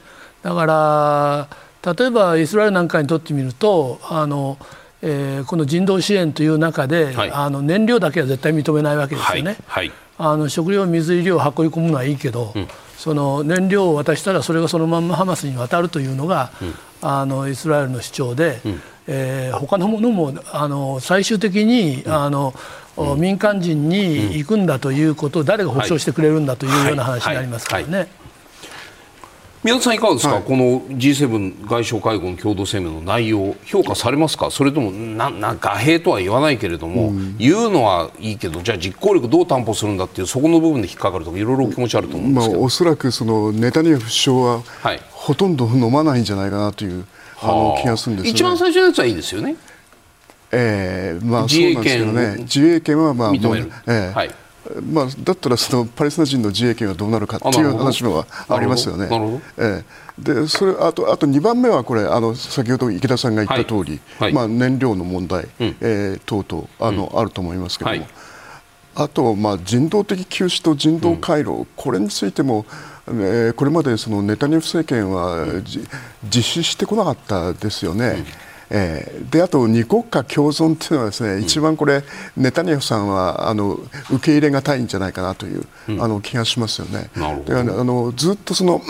[0.42, 4.58] だから例えばイスラエルなんかにとってみるとあの、
[5.02, 9.56] えー、この人道支援という中で、はい、あの燃料だけは絶対認めないわけですよね。
[9.66, 12.68] はい、あの食料、水、医療を運び込むのはいいけど、うん
[13.00, 22.52] その燃料を渡したらそれがそのままハマスに渡るというのが、うん、あのイスラエルの主張で、うん、えー、他のものもあの最終的に、うん、あの
[23.16, 27.88] 民間人に行くんだということを誰が保証してくれるんだというような話になりますからね。
[27.88, 28.08] はいはい。
[28.10, 28.19] はい
[29.62, 47.04] 宮田さん、いかがですか、はい、この G7 外相会合の共同声明の内容、評価されますか、それともなな画兵とは言わないけれども、うん、言うのはいいけど、じゃあ実行力どう担保するんだっていう、そこの部分で引っかかるとか、いろいろ気持ちあると思うんですけど、まあ、おそらくそのネタニヤフ首相は、はい、ほとんど飲まないんじゃないかなという、
[47.42, 47.46] あ。
[47.48, 49.56] の気がするんです、ね、一番最初のやつはいいですよね。
[50.52, 54.30] えーまあ、自衛権ね、自衛権はまあ認める、えーはい
[54.92, 59.08] まあ、だったらそのパレスチナ人の自衛権はどうなるかっていう話もありますよね。
[59.58, 59.82] え
[60.18, 64.28] え、でそれあとあと2番目はこれあの先ほど池田さんが言った通り、はい。
[64.28, 68.14] はい、まあ、燃料の問題、うん、えー、等々あの、うん、あると思いますけれども、はい、
[68.96, 72.66] あと、まあ、人道的休止と人道回廊、うん、これについても、
[73.08, 75.46] えー、これまでそのネタニヤフ政権は、
[76.28, 78.24] 実施してこなかったですよね。
[78.70, 82.04] えー、であと二国家共存というのはですね、うん、一番これ
[82.36, 83.74] ネタニヤフさんはあの
[84.10, 87.10] 受け入れがたいんじゃないかなという、うん、あの気がしますよね。
[87.44, 88.80] であのずっとその、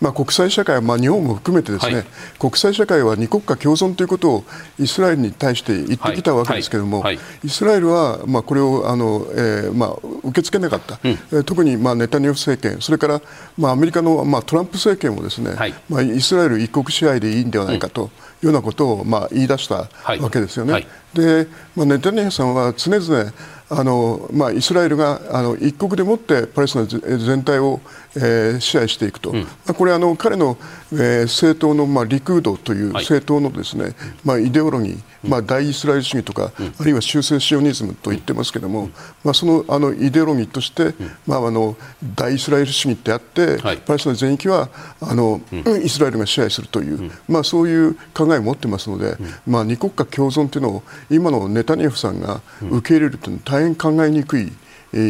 [0.00, 2.04] まあ、国際社会、まあ、日本も含めてですね、はい、
[2.38, 4.44] 国際社会は二国家共存ということを
[4.78, 7.16] イスラエルに対して言ってきたわけですけれども、はい。
[7.16, 9.90] はい、イスラエルは、まあ、これをあの、えーまあ、
[10.24, 10.98] 受け付けなかった、
[11.30, 13.20] うん、特に、まあ、ネタニヤフ政権それから、
[13.58, 15.50] まあ、アメリカの、まあ、トランプ政権もですね、
[15.88, 18.10] まあ、イスラエル一国支配でいいんではないかと。
[18.42, 19.88] ようなことをまあ言い出した
[20.20, 20.72] わけですよね。
[20.72, 20.86] はい。
[21.14, 23.32] はい、で、まあ、ネタニヤフさんは常々
[23.68, 27.80] あのまあ、イスラエルがあの一国でもってパレスチナ全体を、
[28.14, 30.56] えー、支配していくと、うん、まあ、これあの彼の、
[30.98, 33.94] えー、政党の、まあ、リクードという政党のですね、はい、
[34.24, 38.92] まあ、イデオロギー、まあ、大イスラエル主義とか、うん、あるいは修正シオニズムと言ってますけれども、うん、
[39.22, 40.94] まあ、そのあのイデオロギーとして、
[41.26, 41.76] まあ、あの
[42.14, 44.70] 大イスラエル主義ってあって、はい、パレスチナ全域は
[45.00, 45.40] あの、
[45.82, 49.16] イスラエルが支配するという、まあ、そういう考えを持ってますので、
[49.46, 54.52] まあ、二国家共存というのを今のネタニヤフさんが受け入れるというのは大変考えにくい。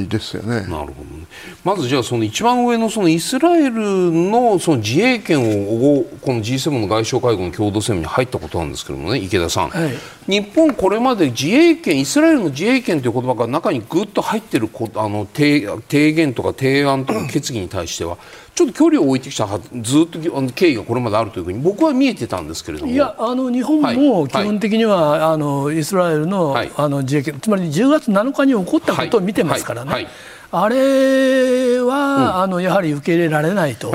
[0.09, 0.63] ですよね。
[0.63, 1.27] なるほど、ね、
[1.65, 9.95] まずじゃあその一番上のそのイスラエルのその自衛権をこの G7 の外相会合の共同声明に入ったことなんですけどもね池田さん、はい、
[10.27, 18.19] 日本これまで自衛権イスラエルの自衛権という言葉が中にぐっと入っているあの提言とか提案とか決議に対しては、
[18.57, 20.19] ちょっと距離を置いてきたずっと
[20.53, 22.91] 経緯がこれまであるというふうに僕は見えてたんですけれども。
[22.91, 30.09] いやあの日本も基本的には、はい、あのイスラエルのはい、あの自衛権つまり10月7日に起こったことを見てますからね、はい、
[30.53, 33.93] あれは、うん、あのやはり受け入れられないと。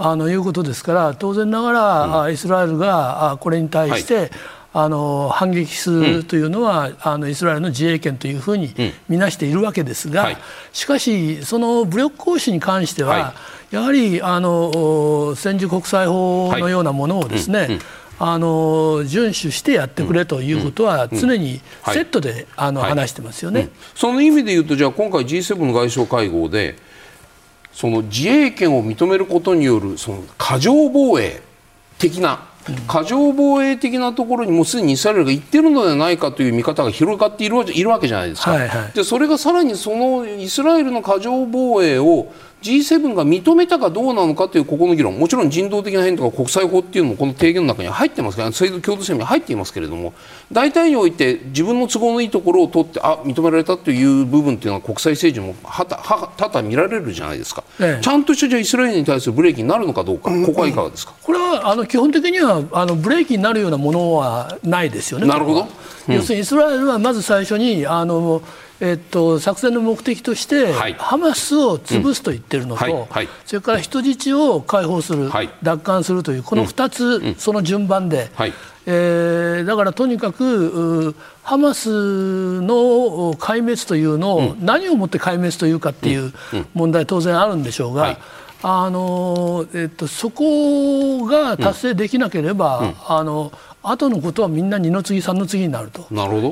[0.00, 4.30] あのいうことですから当然ながら、うん、イスラエルがこれに対して、
[4.72, 8.74] あの反撃するというのは、うん、あのイスラエルの自衛権というふうに
[9.08, 10.36] 見なしているわけですが、はい、
[10.72, 13.34] しかし、その武力行使に関しては、は
[13.72, 17.74] い、やはりあの戦時国際法のようなものをですね、はいうん。
[17.74, 17.80] うん。
[18.20, 26.76] あの遵守してやってくれということは常にセットで、あの話してますよね、その意味で言うとじゃあ今回 G7 の外相会合で
[27.72, 31.40] その自衛権を認めることによるその過剰防衛
[31.98, 32.47] 的な
[32.86, 42.32] 過剰防衛的なところにもうすでにイスラエルが行っているのではないかという見方が広がっているいるわけじゃないですか、はいはい、でそれがさらにそのイスラエルの過剰防衛を
[42.62, 45.16] G7 が認めたかどうなのかというここの議論。
[45.18, 50.12] もちろん人道的な変とか国際法っていうのもこの提言の中に入ってますから制度共同声明に入っていますけれども
[50.50, 61.14] 大体において自分の都合のいいところを取ってあ認められたという部分っていうのは国際政治もはたは多々見られるじゃないですか、ええ、ちゃんとしたじゃイスラエルに対するブレーキになるのかどうか、ここはいかがですか？
[61.22, 65.26] これはあの基本的にはあのブレーキになるようなものはないですよね。
[65.26, 65.68] なるほど、
[66.08, 68.42] うん、要するにイスラエルはまず最初にあの
[68.80, 72.92] えっと、作戦の目的として、はい、ハマスを潰すと言ってるのと、うん。
[72.92, 73.06] はい。
[73.10, 75.30] はい、それから人質を解放する、
[75.62, 78.30] 奪還するというこの2つ、うん、その順番で、
[78.86, 86.32] えー、だからとにかくハマスの壊滅というのを、何をもって壊滅というかっていう
[86.74, 88.18] 問題当然あるんでしょうが。
[88.60, 93.52] あのえっと、そこが達成できなければ、あの
[93.84, 96.08] 後のことはみんな二の次三の次になると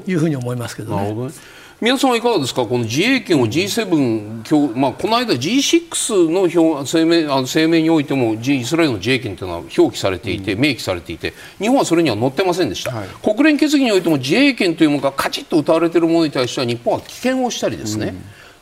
[0.07, 1.31] いうふうに思いますけどね。
[1.79, 18.15] 皆さんはいかがですか、この自衛権を G7、まあ、この間 G6 の表声明あの声明においてもイスラエルの自衛権というのは表記されていて、明記されていて日本はそれには載ってませんでした、はい、国連決議においても自衛権というものがカチッと謳われているものに対しては日本は棄権をしたりですね、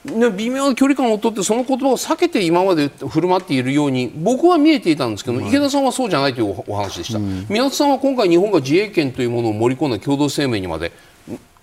[0.06, 10.90] うん、微妙な距離感をとってその言葉を避けて今まで振る舞っているように僕は見えていたんですけど、池田さんはそうじゃないというお話でした、うん、宮田さんは今回日本が自衛権というものを盛り込んだ共同声明にまで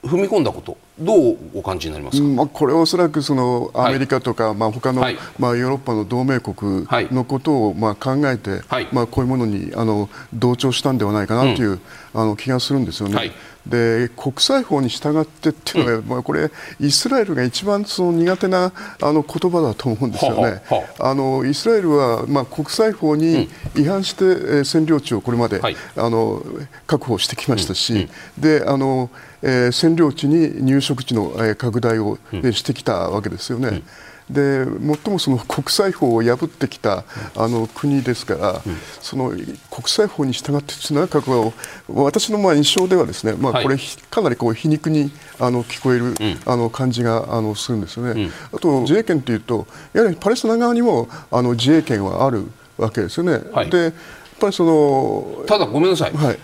[0.04, 11.82] 踏み込んだことどうお感じになりますか、まあ、これはおそらくそのアメリカとか、はいまあ、他の、はい、まあ、ヨーロッパの同盟国のことを、まあ、考えて、はい、まあ、こういうものにあの同調したんではないかなという、うん、
[12.14, 13.16] あの気がするんですよね。
[13.16, 13.32] はい。
[13.66, 16.49] で国際法に従ってっていうのが、うん、まあ、これ
[16.80, 20.64] イスラエルが一番その苦手なあの言葉だと思うんですよね。
[20.68, 26.43] ははあのイスラエルは、まあ、国際法に違反して、うん、占領地をこれまで、はい、あの
[26.88, 29.12] 確保してきましたし、うん、であの
[29.42, 33.68] えー、占領地に入植地の、えー、拡大を、うん、してきたわけですよね。
[33.68, 33.84] うん。
[34.30, 34.64] で
[35.04, 37.04] 最もその国際法を破ってきた
[37.36, 39.50] あの国ですから、うん、その国
[39.88, 41.54] 際法に従ってなんかこ
[41.89, 43.76] う私のまあ印象ではですね、まあ、これ、
[44.10, 46.14] かなりこう皮肉にあの聞こえる、
[46.46, 48.30] あの感じがあのするんですよね。
[48.54, 52.46] あと自衛権というとやはりパレスチナ側にもあの自衛権はある
[52.78, 53.42] わけですよね。
[53.52, 53.94] はい、でやっ
[54.39, 56.39] ぱりそのただごめんなさい、はい、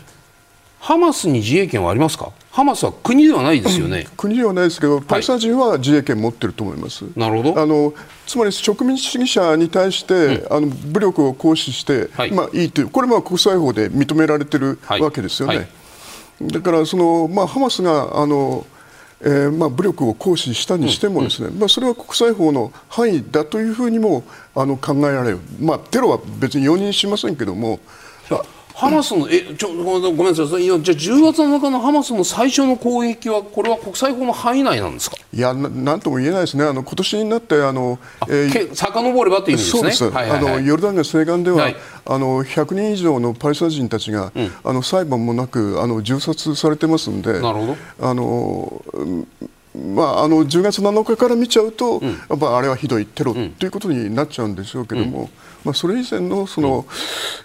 [0.79, 2.33] ハマスに自衛権はありますか？
[2.57, 7.05] ハマスは国ではないですよね、国ではないですけど、パレスチナ人は自衛権持ってると思います。
[7.15, 7.61] なるほど。
[7.61, 7.93] あの
[8.25, 15.55] つまり植民地主義者に対して、うん、あの武力を行使して、はい、まあ、いいという、これは国際法で認められてるわけですよね。
[15.55, 15.65] はい。
[15.65, 18.65] はい、だからその、まあ、ハマスがあの
[19.21, 21.53] えーまあ、武力を行使したにしてもですね、うん。
[21.53, 24.23] うん、まあ、それは国際法の範囲だというふうにも
[24.55, 27.79] あの考えられる、まあ、テロは別に容認しませんけども
[28.77, 30.63] ハマスのえちょごめんなさい。
[30.63, 35.17] いやじゃあ10月7日のハマスの最初の攻撃はこれは国際法の範囲内なんですか？
[35.33, 36.63] いやなんとも言えないですね。
[36.63, 40.11] あの今年になってあのあ、えー、遡ればという意味ですね。
[40.15, 41.75] あのヨルダン川西岸では、はい、
[42.05, 47.77] あの100人以上のパレスチナ人たちが、うん、あの裁判もなくあの銃殺されてますんでなるほど。
[47.99, 48.83] あの
[49.75, 55.29] まあ、あの10月7日から見ちゃうと、やっぱあれはひどいテロということになっちゃうんでしょうけども、
[55.67, 56.85] まあ、それ以前のその、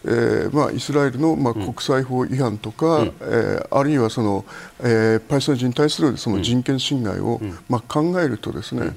[0.04, 4.44] えーまあ、イスラエルの、まあ、国際法違反とか、うん、えー、あるいはその、
[4.80, 8.94] えー、パレスチナ人に対するその人権侵害を、まあ、考えるとですね、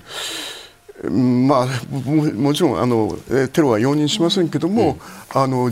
[1.09, 3.17] まあ、もちろんあの
[3.51, 4.99] テロは容認しませんけれども、
[5.35, 5.71] うん、あの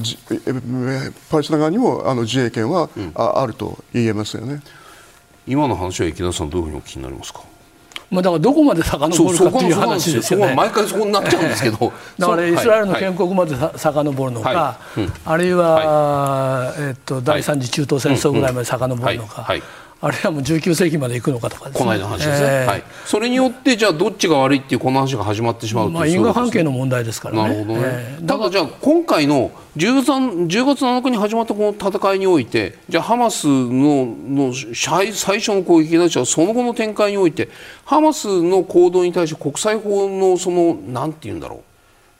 [1.29, 4.61] パレスチナ側にもあの自衛権は、うん、ああると言えますよね。
[5.45, 7.52] 今の話は池田さんどういうふうにお聞きになりますか？
[8.13, 10.53] まあ、だからどこまで遡るかという話ですよね。
[10.55, 11.77] 毎回そうなっちゃうんですけど、
[12.19, 14.55] だからイスラエルの建国まで遡るのか、はい。
[14.55, 19.47] はい、あるいは、はい、えっと、第三次中東戦争ぐらいまで遡るのか。
[20.05, 27.41] あるいはもう19世紀まで行くのかとか、ね、この間の話ですね、えー、はい、それによってじゃあどっちが悪いっていうこの話が始まってしまうまあ、因果関係の問題ですからね。
[27.41, 37.47] なるほどね、えー、ただじゃあ今回の 13, 10月7日に始まったこの戦いにおいてじゃあハマスのの最初の攻撃だしはその後の展開において
[37.85, 41.63] ハマスの行動に対して国際法のそのなんて言うんだろ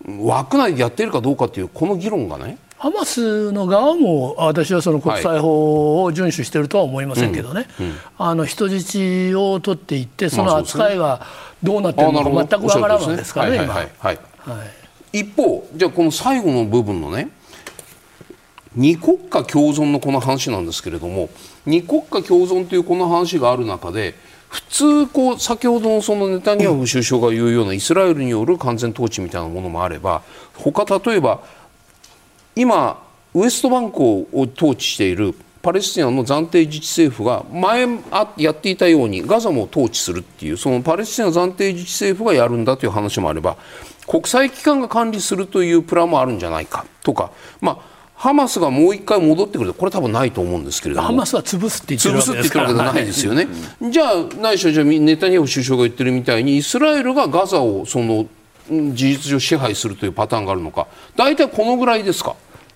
[0.07, 0.27] う。
[0.27, 7.67] 枠内でやっているかどうかっていうこの議論がねハマスの側も私はその国際法を遵守しているとは思いませんけどね、はい。
[7.79, 7.86] うん。
[7.91, 11.25] うん、あの人質を取っていってその扱いが
[11.63, 13.73] どうなっているのか全くわからないですからね、今。
[13.73, 14.19] はいはい。
[15.13, 17.29] 一方じゃあこの最後の部分のね
[18.75, 21.29] 二国家共存のこの話なんですけれども
[21.65, 24.13] 二国家共存というこの話がある中で
[24.49, 30.21] 普通こう先ほどのそのネタニヤフ首相が言うようなイスラエルによる完全統治みたいなものもあれば
[30.53, 31.41] 他例えば
[32.56, 33.01] 今
[33.34, 35.34] ウエストバンクを統治している
[35.64, 37.88] パレスチナの暫定自治政府が前
[38.38, 43.56] やっていたようにガザも統治するっていうそのパレスチナ暫定自治政府がやるんだという話もあれば
[44.06, 47.32] 国際機関が管理するというプランもあるんじゃないかとか、
[47.62, 47.78] まあ、
[48.16, 51.08] ハマスがもう一回戻ってくるこれ多分ないと思うんですけれども。
[51.08, 53.47] ハマスは潰すって言ってるわけですから、ね、ないですよね、
[53.89, 58.26] じゃあないしはじゃあネタニヤフ首相が言ってるみたいにイスラエルがガザをその
[58.70, 60.88] 事実上支配するというパターンがあるのか。
[61.16, 62.36] 大体このぐらいですか？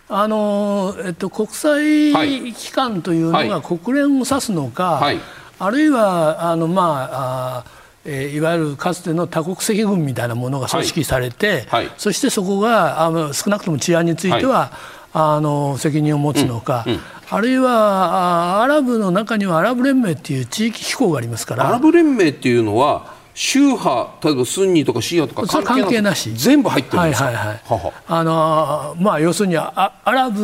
[0.10, 5.20] あのえっと、国際機関というのが国連を指すのか、はい、
[5.60, 7.66] あるいはあの、まああ
[8.06, 11.84] えー、いわゆるかつての多国籍軍みたいなものが組織されて、はい。
[11.88, 14.72] はい、そしてそこがあの少なくとも治安については、
[15.12, 16.94] あの責任を持つのか、うん。
[16.94, 21.68] うん、あるいはアラブの中にはアラブ連盟っていう地域機構がありますから。
[21.68, 30.42] アラブ連盟っていうのは宗派例えばスンニとかシーアとか関係なし全部入ってるんですか、はいはいはい、あのまあ要するにアアラブ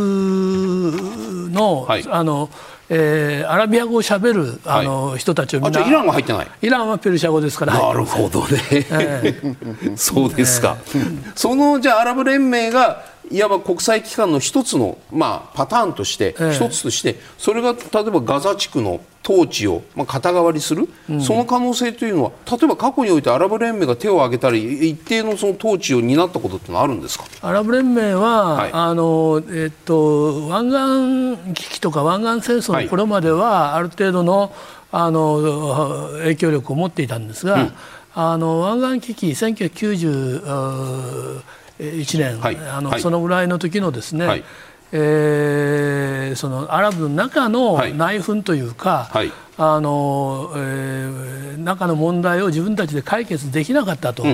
[1.51, 2.51] の、はい、あの
[2.89, 5.87] えー、アラビア語をしゃべるあの、はい、人たちをみんな。
[5.87, 6.47] イランは入ってない。
[6.61, 7.73] イランはペルシャ語ですから。
[7.73, 13.03] なるほどね、えー、 そうですか、えー、そのじゃあアラブ連盟が
[13.33, 27.25] いわば国際機関の一つの、まあ、パターンとして、一つとしてそれが例えばガザ地区の統治を、まあ、肩代わりする、うん、その可能性というのは例えば過去においてアラブ連盟が手を挙げたり一定のその統治を担ったことってのはあるんですか？
[27.41, 34.53] アラブ連盟は、はい、あのえっと、湾岸危機とか湾岸戦争の頃までは、ある程度の
[34.91, 37.73] あの影響力を持っていたんですが、うん、
[38.13, 41.41] あの湾岸危機1990
[41.79, 44.43] 1年、はい、あの、はい、そのぐらいの時のですね、はい、
[44.91, 54.25] えー、そのアラブの中の内紛というか、はい、あのえー、中の問題を自分たちで解決できなかったと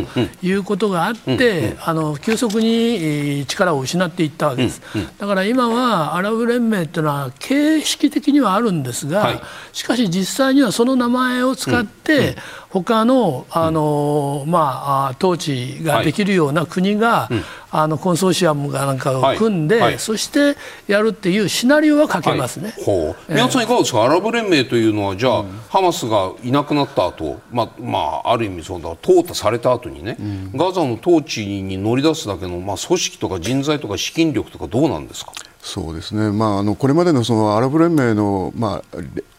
[0.42, 4.82] いうことがあって、あの急速に力を失っていったわけです、
[5.18, 9.42] だから今はアラブ連盟というのは形式的にはあるんですが、はい、
[9.74, 12.38] しかし実際にはその名前を使って、
[12.70, 17.36] 他のあの、まあ、統治ができるような国が、はい。
[17.36, 19.84] うん、あのコンソーシアムがなんかを組んで、はい。
[19.86, 20.56] はい、そして
[20.88, 35.34] やるっていうシナリオは書けますね、はい、皆さん、いかがですか、アラブ連盟というのは、じゃあ、うん、ハマスがいなくなった後、まあまあある意味そうだ、淘汰された後にね、うん、ガザの統治に乗り出すだけの、まあ、組織とか人材とか資金力とか、どうなんですか？
[35.62, 38.82] そうですね、まあ、あのこれまでのそのアラブ連盟の、ま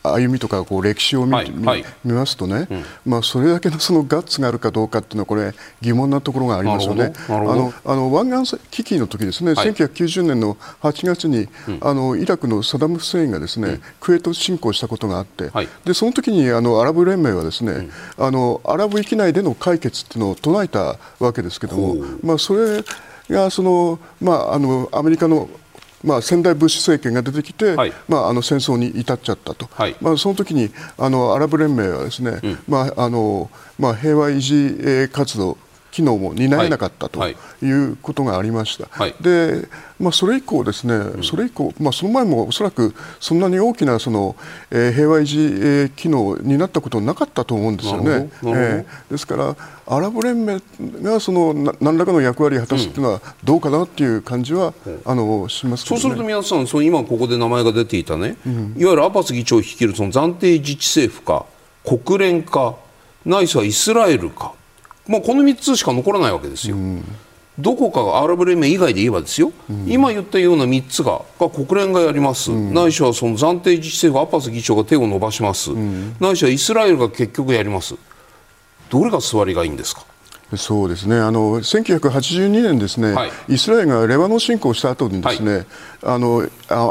[0.02, 7.12] あ、歩みとかこう歴史を見,、はいはい、見ますとね、うん、まあ、それだけのそのガッツがあるかどうかっていうのはこれ疑問なところがありますよね。
[7.28, 22.82] あのあの湾岸危機の時ですね、はい、1990年の8月に、うん、あのイラクのサダム・フセインがですね、うん、クウェート侵攻したことがあって、はい、でその時にあのアラブ連盟はですね、あのアラブ域内での解決っていうのを唱えたわけですけども、まあ、それ
[23.28, 25.48] がその、まあ、あのアメリカの
[26.02, 35.56] まあ、仙台ブッシュ政権が出てきて、はい、まあ、あの戦争に至っちゃったと、はい、まあ、その時にあのアラブ連盟はですね、うん、まああのまあ、平和維持活動
[35.90, 37.34] 機能も担えなかったとい
[37.70, 38.86] うことがありました。
[38.90, 39.68] はい、で
[40.00, 44.34] まあ、それ以降ですね、うん、それ以降、まあ、その前もおそらくそんなに大きなその、
[44.70, 48.30] えー、平和維持、えー、機能になったことなかったと思うんですよね。
[48.44, 50.58] えー、ですからアラブ連盟
[51.02, 61.44] がその何らかの役割を果たすというのはどうかなという感じは、うん、あのします、ね、そうすると皆さんその今ここで名前が出ていたね、うん、いわゆるアバス議長を率いるその暫定自治政府か
[61.84, 62.76] 国連か
[63.26, 64.54] ないしはイスラエルか、
[65.10, 66.76] まあ、この3つしか残らないわけですよ。
[66.76, 67.04] うん
[67.58, 77.96] どこかがアラブ連盟以外で言えばですよ、うん、今言ったような3つがが国連がやります、うん、ないしはその暫定自治政府アッパス議長が手を伸ばします、うん、ないしはイスラエルが結局やります。
[78.88, 80.06] どれが座りがいいんですか？
[80.56, 81.16] そうですね。
[81.16, 85.66] あの1982年ですね、はい、イスラエルがレバノン侵攻した後にですね、はい、
[86.02, 86.48] あの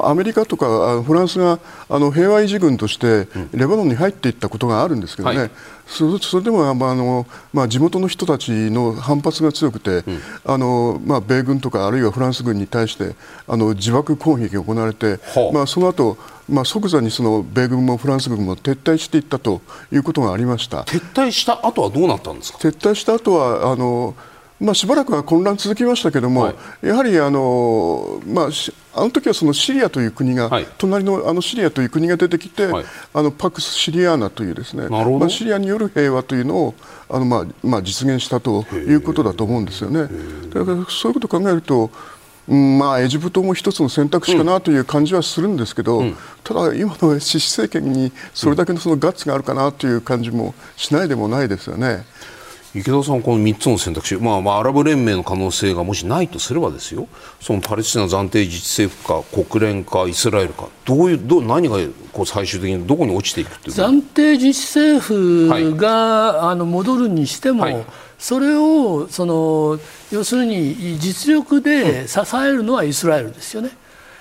[0.08, 1.60] アメリカとかフランスが
[1.90, 5.52] あの平和維持軍としてレバノンに入っていったことがあるんですけどね、はい、
[5.90, 13.16] それでも、まあのまあ、地元の人たちの反発が強くて、うん、あのまあ、米軍とかあるいはフランス軍に対して
[13.48, 15.20] あの自爆攻撃が行われて、
[15.52, 16.18] まあ、その後
[16.48, 19.62] まあ即座にその米軍もフランス軍も撤退していったと
[19.92, 20.82] いうことがありました。
[20.82, 22.60] 撤退した後はどうなったんですか？
[22.60, 24.16] 撤退した後はあの
[24.60, 26.54] まあ、しばらくは混乱続きましたけれども、は
[26.84, 28.50] い、やはりあの、まあ、
[28.94, 36.76] あの時はそのシリアという国が、はい、隣のあのシリアという国が出てきて、はい、あのパクス・シリアーナというですね、まあ、シリアによる平和というのを
[37.10, 40.10] あの、まあまあ、実現したということだと思うんですよね。
[40.54, 41.90] だからそういうことを考えると
[42.50, 52.06] まあ、エジプトも一つの選択肢かなという感じはするんですけど、うん、ただ、今のシシ政権にそれだけのそのガッツがあるかなという感じもしないでもないですよね。
[52.76, 57.08] 池田さん、この3つの選択肢、まあ、まあアラブ連盟の可能性がもしないとすればですよ、
[57.42, 61.78] そのパレスチナ暫定自治政府か、国連か、イスラエルか、どういうどう何が
[62.12, 67.86] こう最終的にどこに落ちていくっていう暫定自治政府が、はい、あの戻るにしても、はい。
[68.20, 69.80] それをその
[70.12, 73.70] 要するに実力で支えるのはイスラエルですよね。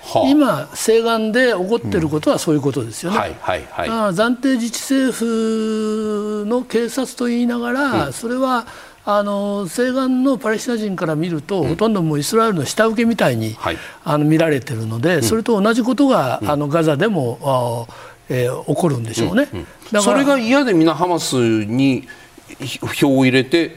[0.09, 3.19] はあ、今、西岸で起こっていることはそういうことですよね。
[3.19, 8.67] はいはいはい、暫定自治政府の警察と言いながら、うん、それは
[9.05, 17.87] あの西岸のパレスチナ人から見ると、うん、ほとんどもうイスラエルの下請けみたいに、はい、あの見られているので、うん、それと同じことが、あのガザでも、
[18.29, 19.49] えー、起こるんでしょうね。
[20.01, 22.07] それが嫌でみんなハマスに
[22.95, 23.77] 票を入れて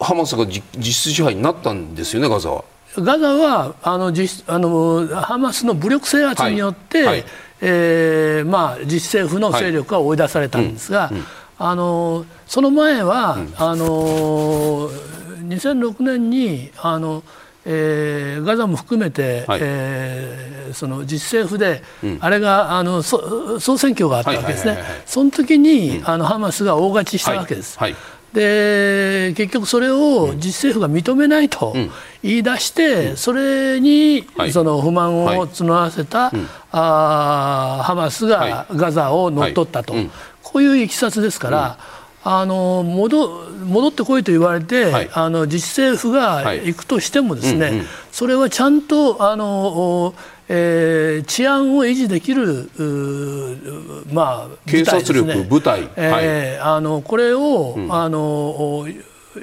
[0.00, 2.64] ハマスが実質支配になったんですよね、ガザは。
[2.98, 7.24] ガザはあの実あのハマスの武力制圧によって、はいはい、
[7.60, 11.24] えー、まあ、自治政府の勢力が追い出されたんですが、はいうんうん、
[11.58, 17.22] あのその前は、うん、あの2006年にあの、
[17.64, 27.78] えー、ガザも含めて、はい、えー、その自治政府で、うん、あれがあの総選挙があったわけですね、その時に、うん、あのハマスが大勝ちしたわけです。
[27.78, 27.94] はい
[28.32, 31.74] で結局それを自治政府が認めないと
[32.22, 36.32] 言い出して、それにその不満を募らせた、
[36.70, 39.94] あハマスがガザを乗っ取ったと、
[40.42, 41.78] こういういきさつですから。
[42.22, 50.14] あの戻戻ってこいと言われて、はい、あの自治政府が行くとしてもですね、それはちゃんとあの
[50.52, 52.68] えー、治安を維持できる
[54.12, 58.88] まあ、警察力、部隊、えー、あのこれを、うん、あの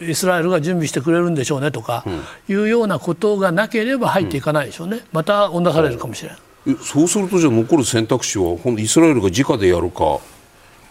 [0.02, 2.22] イスラエルが準備してくれるんでしょうねとか、うん、
[2.54, 6.40] いうようなことがなければ入っていかないでしょうね、うん、また追ん出されるかもしれない。
[6.82, 10.20] そうするとじゃあ残る選択肢はイスラエルが直でやるか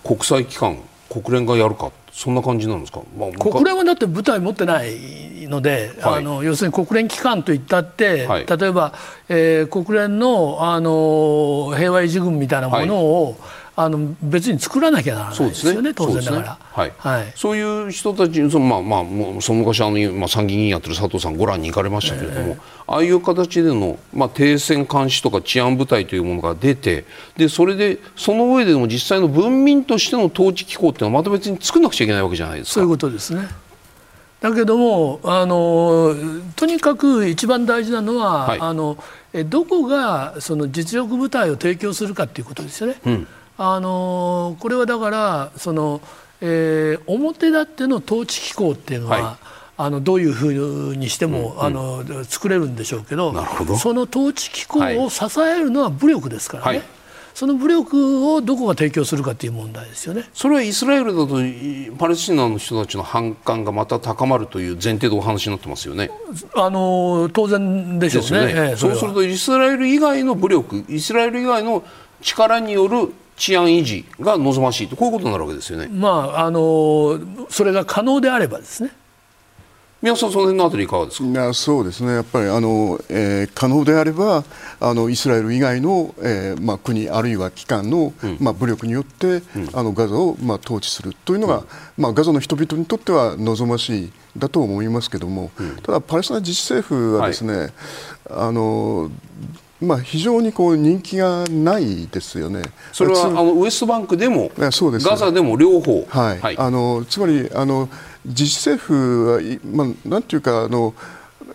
[0.02, 0.78] 国際機関
[1.08, 8.94] 国連がやるかそんな感じなんですか、まあ、国連はだって部隊持ってないので、はい、あの要するに国連機関といったって、はい、例えば、
[9.28, 13.34] えー、国連のあの平和維持軍みたいなものを、はい
[13.78, 16.58] あの別に作らなきゃならないですよね、当然ながら。
[16.72, 16.92] はい。
[16.96, 27.04] はい、そういう人たちその、まあまあ、もうその昔あの、まあ、参議院やってる佐藤さんご覧に行かれましたけれども、えー、ああいう形での、まあ、停戦監視とか治安部隊というものが出て
[27.36, 32.74] でそれでその上でも実際の文民としての統治機構っていうのはまた別に作らなくちゃいけないわけじゃないですか。
[32.76, 33.46] そういうことですね。
[34.40, 36.14] だけどもあの
[36.56, 38.96] とにかく一番大事なのは、はい、あの
[39.48, 43.00] どこがその実力部隊を提供するかということですよね。
[43.04, 43.26] うん
[43.58, 46.00] あのこれはだからその、
[46.40, 49.36] えー、表立っての統治機構っていうのは、はい、
[49.78, 53.32] あのどういうふうにしても、うんうん、あの作れるんでしょうけど
[53.76, 56.78] その統治機構を支えるのは武力ですからね。
[56.78, 56.96] はい。
[57.36, 60.24] その武力をどこが提供するかという問題ですよね。
[60.32, 61.34] それはイスラエルだと
[61.98, 66.10] パレスチナの人たちの反感がまた高まるという前提でお話になってますよね。
[66.54, 71.84] あの当然でしょうね、ねええ、そうするとイスラエル以外の武力イスラエル以外の
[72.22, 75.88] 力による治安維持が望ましいとこういうことになるわけですよね。
[75.88, 78.90] まああのそれが可能であればですね。
[80.02, 81.54] 宮さん、その辺のあたりいかがですか？
[81.54, 84.44] そうですね、やっぱりあの、えー、可能であれば
[84.78, 89.42] あの、イスラエル以外の、えーまあ、国、あるいは機関の、うん、まあ、武力によって、うん、
[89.72, 91.64] あのガザを、まあ、統治するというのが、うん、
[91.96, 95.50] まあ、ガザの人々にとっては望ましいだと思いますけれども、
[95.82, 97.70] ただ、パレスチナ自治政府はですね、はい、
[98.28, 99.10] あの
[99.80, 102.62] まあ、非常にこう人気がないですよね。
[102.92, 104.70] それはあのウエストバンクでもガ
[105.16, 107.88] ザでも両方、はい、はい、あのつまりあの
[108.24, 110.94] 自治政府は、まあ、なんていうかあの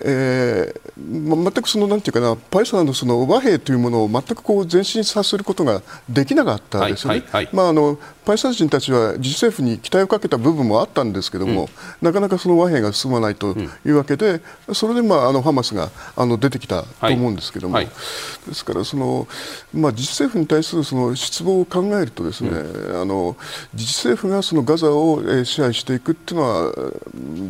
[0.03, 7.23] えーま、全くそのなんていうかなパレスチナのその和平というものを全くこう前進させることができなかったですよね。
[7.51, 11.67] まああのパレスチナ人たちは自治政府に期待をかけた部分もあったんですけども、うん、
[12.01, 13.55] なかなかその和平が進まないと
[13.85, 17.85] いうわけで、うん、それでまああのハマスがあの出てきたと思うんですけども、はい。
[17.85, 19.27] はい、ですからその
[19.73, 23.35] まあ自治政府に対するその失望を考えるとですね、うん、あの
[23.73, 26.73] 自治政府がそのガザを支配していくっていうのは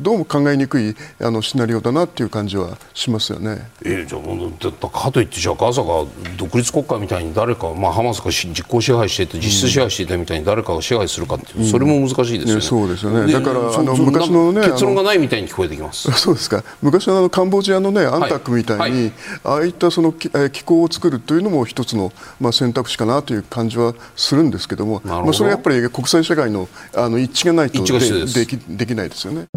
[0.02, 3.70] どうも考えにくいあのシナリオだなっていう感じはしますよね。
[3.84, 6.06] えー、じゃあかといってじゃあガザが
[6.38, 12.56] 独立国家みたいに誰か、まあ、ハマスが実効支配していて実質支配していたみたいに誰かが支配するかっていう、それも難しいですよね。
[12.56, 16.12] ねそうですよねだからあの昔のね結論がないみたいに聞こえてきます。
[16.20, 19.12] そうですか昔のあのカンボジアのねアンタックみたいに、はいはい、
[19.44, 20.30] ああいったその機
[20.64, 29.48] 構を作るというのも一つの、まあ、選択肢かなという感じはするんですけどもまあ、それはやっぱり国際社会のあの一致がないとでできできないですよね。